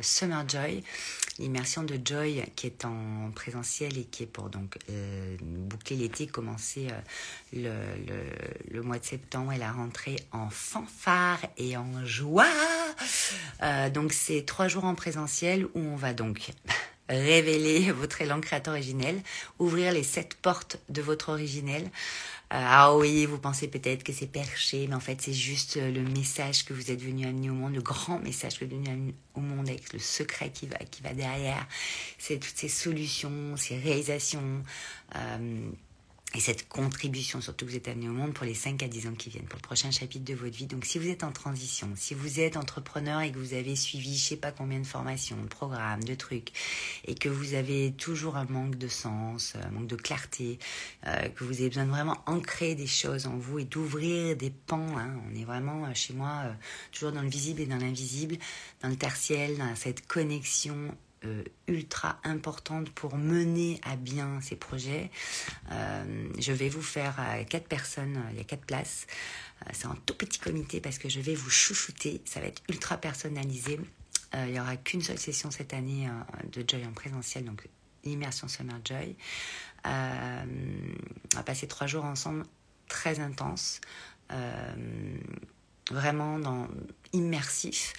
Summer 0.00 0.48
Joy 0.48 0.84
l'immersion 1.38 1.84
de 1.84 1.98
Joy 2.02 2.44
qui 2.56 2.66
est 2.66 2.84
en 2.84 3.30
présentiel 3.34 3.96
et 3.96 4.04
qui 4.04 4.24
est 4.24 4.26
pour 4.26 4.50
donc 4.50 4.78
euh, 4.90 5.36
boucler 5.40 5.96
l'été, 5.96 6.26
commencer 6.26 6.88
euh, 6.90 7.94
le, 8.66 8.74
le, 8.74 8.82
mois 8.82 8.98
de 8.98 9.04
septembre 9.04 9.52
et 9.52 9.58
la 9.58 9.70
rentrée 9.70 10.16
en 10.32 10.50
fanfare 10.50 11.40
et 11.56 11.76
en 11.76 12.04
joie. 12.04 12.46
Euh, 13.62 13.90
donc 13.90 14.12
c'est 14.12 14.44
trois 14.44 14.68
jours 14.68 14.84
en 14.84 14.94
présentiel 14.94 15.66
où 15.66 15.70
on 15.80 15.96
va 15.96 16.12
donc 16.12 16.50
révéler 17.08 17.92
votre 17.92 18.20
élan 18.20 18.40
créateur 18.40 18.74
originel, 18.74 19.20
ouvrir 19.58 19.92
les 19.92 20.02
sept 20.02 20.34
portes 20.34 20.78
de 20.88 21.02
votre 21.02 21.30
originel. 21.30 21.88
Euh, 22.52 22.56
ah 22.58 22.96
oui, 22.96 23.26
vous 23.26 23.38
pensez 23.38 23.68
peut-être 23.68 24.02
que 24.02 24.12
c'est 24.12 24.26
perché, 24.26 24.86
mais 24.86 24.94
en 24.94 25.00
fait 25.00 25.20
c'est 25.20 25.34
juste 25.34 25.76
le 25.76 26.02
message 26.02 26.64
que 26.64 26.72
vous 26.72 26.90
êtes 26.90 27.02
venu 27.02 27.26
amener 27.26 27.50
au 27.50 27.54
monde, 27.54 27.74
le 27.74 27.82
grand 27.82 28.18
message 28.20 28.58
que 28.58 28.64
vous 28.64 28.72
êtes 28.72 28.78
venu 28.78 28.88
amener 28.88 29.14
au 29.34 29.40
monde 29.40 29.68
avec 29.68 29.92
le 29.92 29.98
secret 29.98 30.50
qui 30.50 30.66
va, 30.66 30.78
qui 30.78 31.02
va 31.02 31.12
derrière. 31.12 31.66
C'est 32.16 32.38
toutes 32.38 32.56
ces 32.56 32.68
solutions, 32.68 33.54
ces 33.56 33.78
réalisations. 33.78 34.62
Euh, 35.16 35.70
et 36.34 36.40
cette 36.40 36.68
contribution, 36.68 37.40
surtout 37.40 37.64
que 37.64 37.70
vous 37.70 37.76
êtes 37.78 37.88
amené 37.88 38.06
au 38.06 38.12
monde 38.12 38.34
pour 38.34 38.44
les 38.44 38.52
5 38.52 38.82
à 38.82 38.88
10 38.88 39.06
ans 39.06 39.14
qui 39.14 39.30
viennent, 39.30 39.46
pour 39.46 39.56
le 39.56 39.62
prochain 39.62 39.90
chapitre 39.90 40.26
de 40.26 40.34
votre 40.34 40.54
vie. 40.54 40.66
Donc 40.66 40.84
si 40.84 40.98
vous 40.98 41.08
êtes 41.08 41.24
en 41.24 41.32
transition, 41.32 41.90
si 41.96 42.12
vous 42.12 42.38
êtes 42.38 42.58
entrepreneur 42.58 43.22
et 43.22 43.32
que 43.32 43.38
vous 43.38 43.54
avez 43.54 43.74
suivi 43.76 44.14
je 44.14 44.22
sais 44.22 44.36
pas 44.36 44.52
combien 44.52 44.78
de 44.78 44.86
formations, 44.86 45.38
de 45.40 45.48
programmes, 45.48 46.04
de 46.04 46.14
trucs, 46.14 46.52
et 47.06 47.14
que 47.14 47.30
vous 47.30 47.54
avez 47.54 47.92
toujours 47.92 48.36
un 48.36 48.44
manque 48.44 48.76
de 48.76 48.88
sens, 48.88 49.54
un 49.56 49.70
manque 49.70 49.86
de 49.86 49.96
clarté, 49.96 50.58
euh, 51.06 51.28
que 51.30 51.44
vous 51.44 51.60
avez 51.60 51.68
besoin 51.68 51.86
de 51.86 51.90
vraiment 51.90 52.18
ancrer 52.26 52.74
des 52.74 52.86
choses 52.86 53.26
en 53.26 53.38
vous 53.38 53.60
et 53.60 53.64
d'ouvrir 53.64 54.36
des 54.36 54.50
pans. 54.50 54.98
Hein. 54.98 55.14
On 55.30 55.34
est 55.34 55.44
vraiment 55.44 55.86
euh, 55.86 55.94
chez 55.94 56.12
moi 56.12 56.42
euh, 56.44 56.52
toujours 56.92 57.12
dans 57.12 57.22
le 57.22 57.30
visible 57.30 57.62
et 57.62 57.66
dans 57.66 57.78
l'invisible, 57.78 58.36
dans 58.82 58.88
le 58.88 58.96
tertiel, 58.96 59.56
dans 59.56 59.74
cette 59.76 60.06
connexion 60.06 60.94
euh, 61.24 61.42
ultra 61.66 62.20
importante 62.22 62.90
pour 62.90 63.16
mener 63.16 63.80
à 63.82 63.96
bien 63.96 64.40
ces 64.40 64.54
projets. 64.54 65.10
Euh, 65.72 66.28
je 66.38 66.52
vais 66.52 66.68
vous 66.68 66.82
faire 66.82 67.16
euh, 67.18 67.42
quatre 67.42 67.66
personnes, 67.66 68.22
il 68.30 68.38
y 68.38 68.40
a 68.40 68.44
quatre 68.44 68.64
places. 68.64 69.06
c'est 69.72 69.86
un 69.86 69.96
tout 70.06 70.14
petit 70.14 70.38
comité 70.38 70.80
parce 70.80 70.98
que 70.98 71.08
je 71.08 71.20
vais 71.20 71.34
vous 71.34 71.50
chouchouter. 71.50 72.22
Ça 72.24 72.40
va 72.40 72.46
être 72.46 72.62
ultra 72.68 72.98
personnalisé. 72.98 73.80
il 74.34 74.52
n'y 74.52 74.60
aura 74.60 74.76
qu'une 74.76 75.02
seule 75.02 75.18
session 75.18 75.50
cette 75.50 75.74
année 75.74 76.08
de 76.52 76.64
Joy 76.66 76.86
en 76.86 76.92
présentiel, 76.92 77.44
donc 77.44 77.66
l'immersion 78.04 78.46
Summer 78.46 78.78
Joy. 78.84 79.16
on 79.84 80.46
va 81.34 81.42
passer 81.42 81.66
trois 81.66 81.88
jours 81.88 82.04
ensemble 82.04 82.44
très 82.88 83.18
intenses, 83.18 83.80
vraiment 85.90 86.38
dans, 86.38 86.68
immersif. 87.12 87.92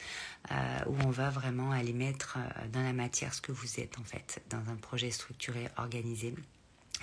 Euh, 0.52 0.80
où 0.88 0.96
on 1.06 1.12
va 1.12 1.30
vraiment 1.30 1.72
aller 1.72 1.94
mettre 1.94 2.38
euh, 2.38 2.68
dans 2.70 2.82
la 2.82 2.94
matière 2.94 3.36
ce 3.36 3.42
que 3.42 3.52
vous 3.52 3.80
êtes 3.80 4.00
en 4.00 4.04
fait, 4.04 4.42
dans 4.50 4.72
un 4.72 4.76
projet 4.76 5.12
structuré, 5.12 5.68
organisé. 5.78 6.34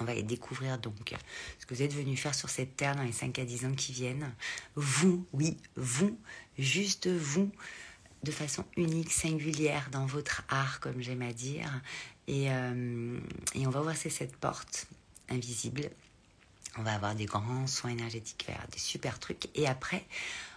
On 0.01 0.05
va 0.05 0.21
découvrir 0.21 0.79
donc 0.79 1.15
ce 1.61 1.65
que 1.65 1.75
vous 1.75 1.83
êtes 1.83 1.95
venu 1.95 2.17
faire 2.17 2.35
sur 2.35 2.51
cette 2.51 2.77
terre 2.77 2.97
dans 2.97 3.05
les 3.05 3.13
5 3.13 3.39
à 3.39 3.45
10 3.45 3.67
ans 3.67 3.75
qui 3.75 3.93
viennent. 3.93 4.35
Vous, 4.75 5.25
oui, 5.33 5.57
vous, 5.77 6.19
juste 6.59 7.07
vous, 7.07 7.51
de 8.25 8.33
façon 8.33 8.65
unique, 8.77 9.13
singulière 9.13 9.89
dans 9.93 10.07
votre 10.07 10.43
art, 10.49 10.81
comme 10.81 11.01
j'aime 11.01 11.23
à 11.23 11.33
dire. 11.33 11.71
Et, 12.27 12.51
euh, 12.51 13.19
on 13.55 13.71
va 13.71 13.81
ouvrir 13.81 13.97
ces 13.97 14.11
sept 14.11 14.37
portes 14.37 14.89
invisibles. 15.31 15.89
On 16.79 16.83
va 16.83 16.95
avoir 16.95 17.15
des 17.15 17.25
grands 17.25 17.67
soins 17.67 17.91
énergétiques 17.91 18.45
verts, 18.47 18.67
des 18.73 18.79
super 18.79 19.19
trucs. 19.19 19.49
Et 19.55 19.67
après, 19.67 20.05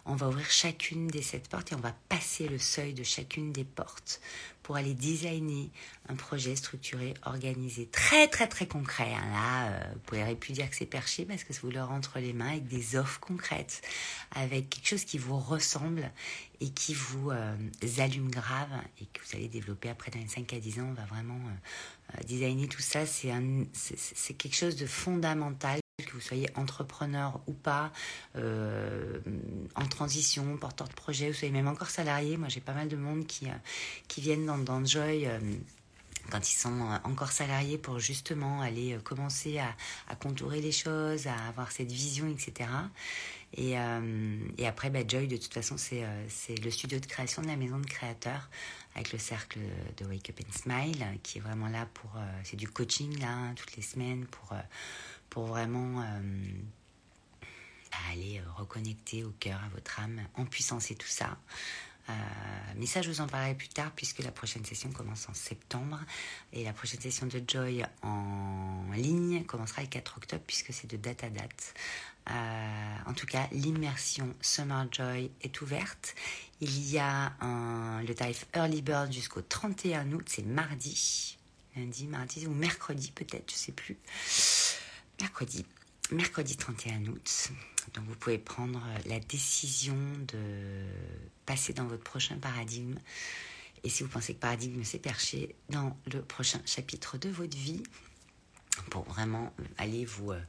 on 0.09 0.15
va 0.15 0.27
ouvrir 0.27 0.49
chacune 0.49 1.07
des 1.07 1.21
sept 1.21 1.47
portes 1.47 1.71
et 1.71 1.75
on 1.75 1.79
va 1.79 1.93
passer 2.09 2.47
le 2.47 2.57
seuil 2.57 2.93
de 2.93 3.03
chacune 3.03 3.51
des 3.51 3.63
portes 3.63 4.19
pour 4.63 4.75
aller 4.75 4.95
designer 4.95 5.69
un 6.07 6.15
projet 6.15 6.55
structuré, 6.55 7.13
organisé, 7.25 7.87
très 7.87 8.27
très 8.27 8.47
très 8.47 8.67
concret. 8.67 9.13
Hein. 9.13 9.29
Là, 9.31 9.67
euh, 9.67 9.93
vous 9.93 9.99
pourriez 9.99 10.35
plus 10.35 10.53
dire 10.53 10.67
que 10.69 10.75
c'est 10.75 10.87
perché 10.87 11.25
parce 11.25 11.43
que 11.43 11.53
vous 11.61 11.69
leur 11.69 11.91
entre 11.91 12.19
les 12.19 12.33
mains 12.33 12.49
avec 12.49 12.67
des 12.67 12.95
offres 12.95 13.19
concrètes, 13.19 13.81
avec 14.31 14.69
quelque 14.69 14.87
chose 14.87 15.05
qui 15.05 15.19
vous 15.19 15.37
ressemble 15.37 16.11
et 16.59 16.69
qui 16.71 16.95
vous 16.95 17.29
euh, 17.29 17.55
allume 17.99 18.31
grave 18.31 18.69
et 18.99 19.05
que 19.05 19.21
vous 19.23 19.35
allez 19.35 19.47
développer 19.47 19.89
après 19.89 20.09
dans 20.09 20.19
les 20.19 20.27
5 20.27 20.51
à 20.53 20.59
10 20.59 20.79
ans. 20.79 20.87
On 20.89 20.93
va 20.93 21.05
vraiment 21.05 21.39
euh, 21.39 22.23
designer 22.23 22.67
tout 22.67 22.81
ça. 22.81 23.05
C'est 23.05 24.33
quelque 24.33 24.55
chose 24.55 24.75
de 24.75 24.87
fondamental 24.87 25.79
que 26.05 26.13
vous 26.13 26.21
soyez 26.21 26.49
entrepreneur 26.55 27.39
ou 27.47 27.53
pas, 27.53 27.91
euh, 28.35 29.19
en 29.75 29.85
transition, 29.85 30.57
porteur 30.57 30.87
de 30.87 30.93
projet, 30.93 31.29
vous 31.29 31.35
soyez 31.35 31.53
même 31.53 31.67
encore 31.67 31.89
salarié. 31.89 32.37
Moi, 32.37 32.49
j'ai 32.49 32.61
pas 32.61 32.73
mal 32.73 32.87
de 32.87 32.95
monde 32.95 33.25
qui, 33.25 33.47
euh, 33.47 33.53
qui 34.07 34.21
viennent 34.21 34.45
dans, 34.45 34.85
Joy 34.85 35.25
euh, 35.25 35.39
quand 36.29 36.49
ils 36.51 36.55
sont 36.55 36.81
encore 37.03 37.31
salariés 37.31 37.77
pour 37.77 37.99
justement 37.99 38.61
aller 38.61 38.97
commencer 39.03 39.57
à, 39.57 39.75
à, 40.07 40.15
contourer 40.15 40.61
les 40.61 40.71
choses, 40.71 41.27
à 41.27 41.35
avoir 41.47 41.71
cette 41.71 41.91
vision, 41.91 42.27
etc. 42.29 42.69
Et, 43.57 43.75
après, 43.75 44.91
bah, 44.91 44.99
Joy, 45.07 45.27
de 45.27 45.37
toute 45.37 45.53
façon, 45.53 45.75
c'est 45.77 46.05
le 46.63 46.69
studio 46.69 46.99
de 46.99 47.05
création 47.07 47.41
de 47.41 47.47
la 47.47 47.55
maison 47.55 47.79
de 47.79 47.85
créateurs 47.87 48.47
avec 48.93 49.11
le 49.11 49.17
cercle 49.17 49.59
de 49.97 50.05
Wake 50.05 50.29
Up 50.29 50.39
and 50.47 50.53
Smile, 50.53 51.05
qui 51.23 51.39
est 51.39 51.41
vraiment 51.41 51.67
là 51.67 51.87
pour... 51.95 52.11
c'est 52.43 52.57
du 52.57 52.67
coaching, 52.67 53.19
là, 53.19 53.31
hein, 53.31 53.53
toutes 53.55 53.75
les 53.75 53.81
semaines, 53.81 54.27
pour 54.27 54.53
pour 55.29 55.45
vraiment 55.45 56.01
euh, 56.01 56.21
aller 58.11 58.39
euh, 58.39 58.51
reconnecter 58.57 59.23
au 59.23 59.33
cœur, 59.39 59.59
à 59.63 59.69
votre 59.69 59.99
âme, 59.99 60.21
en 60.35 60.45
puissance 60.45 60.91
et 60.91 60.95
tout 60.95 61.07
ça. 61.07 61.37
Euh, 62.09 62.13
mais 62.75 62.87
ça, 62.87 63.03
je 63.03 63.09
vous 63.09 63.21
en 63.21 63.27
parlerai 63.27 63.53
plus 63.53 63.67
tard 63.67 63.91
puisque 63.95 64.19
la 64.19 64.31
prochaine 64.31 64.65
session 64.65 64.91
commence 64.91 65.29
en 65.29 65.33
septembre 65.35 65.99
et 66.53 66.63
la 66.63 66.73
prochaine 66.73 66.99
session 66.99 67.27
de 67.27 67.41
Joy 67.47 67.83
en 68.01 68.83
ligne 68.95 69.43
commencera 69.43 69.83
le 69.83 69.87
4 69.87 70.17
octobre 70.17 70.43
puisque 70.47 70.73
c'est 70.73 70.89
de 70.89 70.97
date 70.97 71.23
à 71.23 71.29
date. 71.29 71.75
en 73.05 73.13
tout 73.13 73.27
cas, 73.27 73.47
l'immersion 73.51 74.33
Summer 74.41 74.87
Joy 74.91 75.29
est 75.41 75.61
ouverte. 75.61 76.15
Il 76.61 76.89
y 76.89 76.97
a 76.97 77.33
le 78.01 78.13
tarif 78.15 78.47
Early 78.55 78.81
Bird 78.81 79.13
jusqu'au 79.13 79.43
31 79.43 80.11
août, 80.11 80.25
c'est 80.27 80.47
mardi, 80.47 81.37
lundi, 81.75 82.07
mardi 82.07 82.47
ou 82.47 82.51
mercredi 82.55 83.11
peut-être, 83.11 83.51
je 83.51 83.55
sais 83.55 83.71
plus 83.71 83.97
mercredi, 85.19 85.65
mercredi 86.11 86.55
31 86.55 87.05
août. 87.07 87.49
Donc 87.93 88.05
vous 88.05 88.15
pouvez 88.15 88.37
prendre 88.37 88.81
la 89.05 89.19
décision 89.19 89.97
de 90.27 90.85
passer 91.45 91.73
dans 91.73 91.85
votre 91.85 92.03
prochain 92.03 92.37
paradigme. 92.37 92.95
Et 93.83 93.89
si 93.89 94.03
vous 94.03 94.09
pensez 94.09 94.33
que 94.33 94.39
paradigme 94.39 94.83
s'est 94.83 94.99
perché 94.99 95.55
dans 95.69 95.97
le 96.11 96.21
prochain 96.21 96.59
chapitre 96.65 97.17
de 97.17 97.29
votre 97.29 97.57
vie, 97.57 97.83
pour 98.89 99.03
vraiment 99.03 99.53
aller 99.77 100.05
vous 100.05 100.31
euh, 100.31 100.41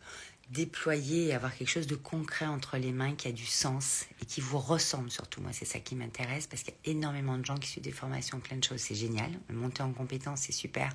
déployer 0.51 1.27
et 1.27 1.35
avoir 1.35 1.55
quelque 1.55 1.69
chose 1.69 1.87
de 1.87 1.95
concret 1.95 2.47
entre 2.47 2.77
les 2.77 2.93
mains 2.93 3.15
qui 3.15 3.29
a 3.29 3.33
du 3.33 3.47
sens 3.47 4.07
et 4.21 4.27
qui 4.27 4.41
vous 4.41 4.59
ressemble 4.59 5.11
surtout. 5.11 5.41
Moi, 5.41 5.53
c'est 5.53 5.65
ça 5.65 5.79
qui 5.79 5.95
m'intéresse 5.95 6.47
parce 6.47 6.63
qu'il 6.63 6.75
y 6.75 6.89
a 6.89 6.93
énormément 6.93 7.39
de 7.39 7.45
gens 7.45 7.57
qui 7.57 7.69
suivent 7.69 7.85
des 7.85 7.93
formations, 7.93 8.41
plein 8.41 8.57
de 8.57 8.65
choses, 8.65 8.81
c'est 8.81 8.95
génial. 8.95 9.31
Monter 9.49 9.83
en 9.83 9.93
compétence, 9.93 10.43
c'est 10.43 10.53
super. 10.53 10.93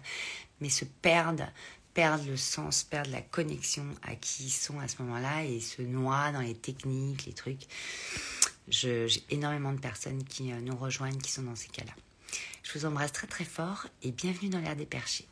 Mais 0.59 0.69
se 0.69 0.85
perdre 0.85 1.45
perdent 1.95 2.27
le 2.27 2.37
sens, 2.37 2.83
perdent 2.83 3.09
la 3.09 3.21
connexion 3.21 3.85
à 4.03 4.15
qui 4.15 4.43
ils 4.43 4.51
sont 4.51 4.79
à 4.79 4.87
ce 4.87 5.01
moment-là 5.01 5.45
et 5.45 5.59
se 5.59 5.81
noient 5.81 6.31
dans 6.31 6.41
les 6.41 6.53
techniques, 6.53 7.25
les 7.25 7.33
trucs. 7.33 7.63
J'ai 8.67 9.07
énormément 9.29 9.71
de 9.71 9.79
personnes 9.79 10.23
qui 10.23 10.51
euh, 10.51 10.59
nous 10.61 10.75
rejoignent, 10.75 11.17
qui 11.17 11.31
sont 11.31 11.43
dans 11.43 11.55
ces 11.55 11.69
cas-là. 11.69 11.93
Je 12.63 12.77
vous 12.77 12.85
embrasse 12.85 13.13
très 13.13 13.27
très 13.27 13.45
fort 13.45 13.87
et 14.03 14.11
bienvenue 14.11 14.49
dans 14.49 14.59
l'air 14.59 14.75
des 14.75 14.85
perchés. 14.85 15.27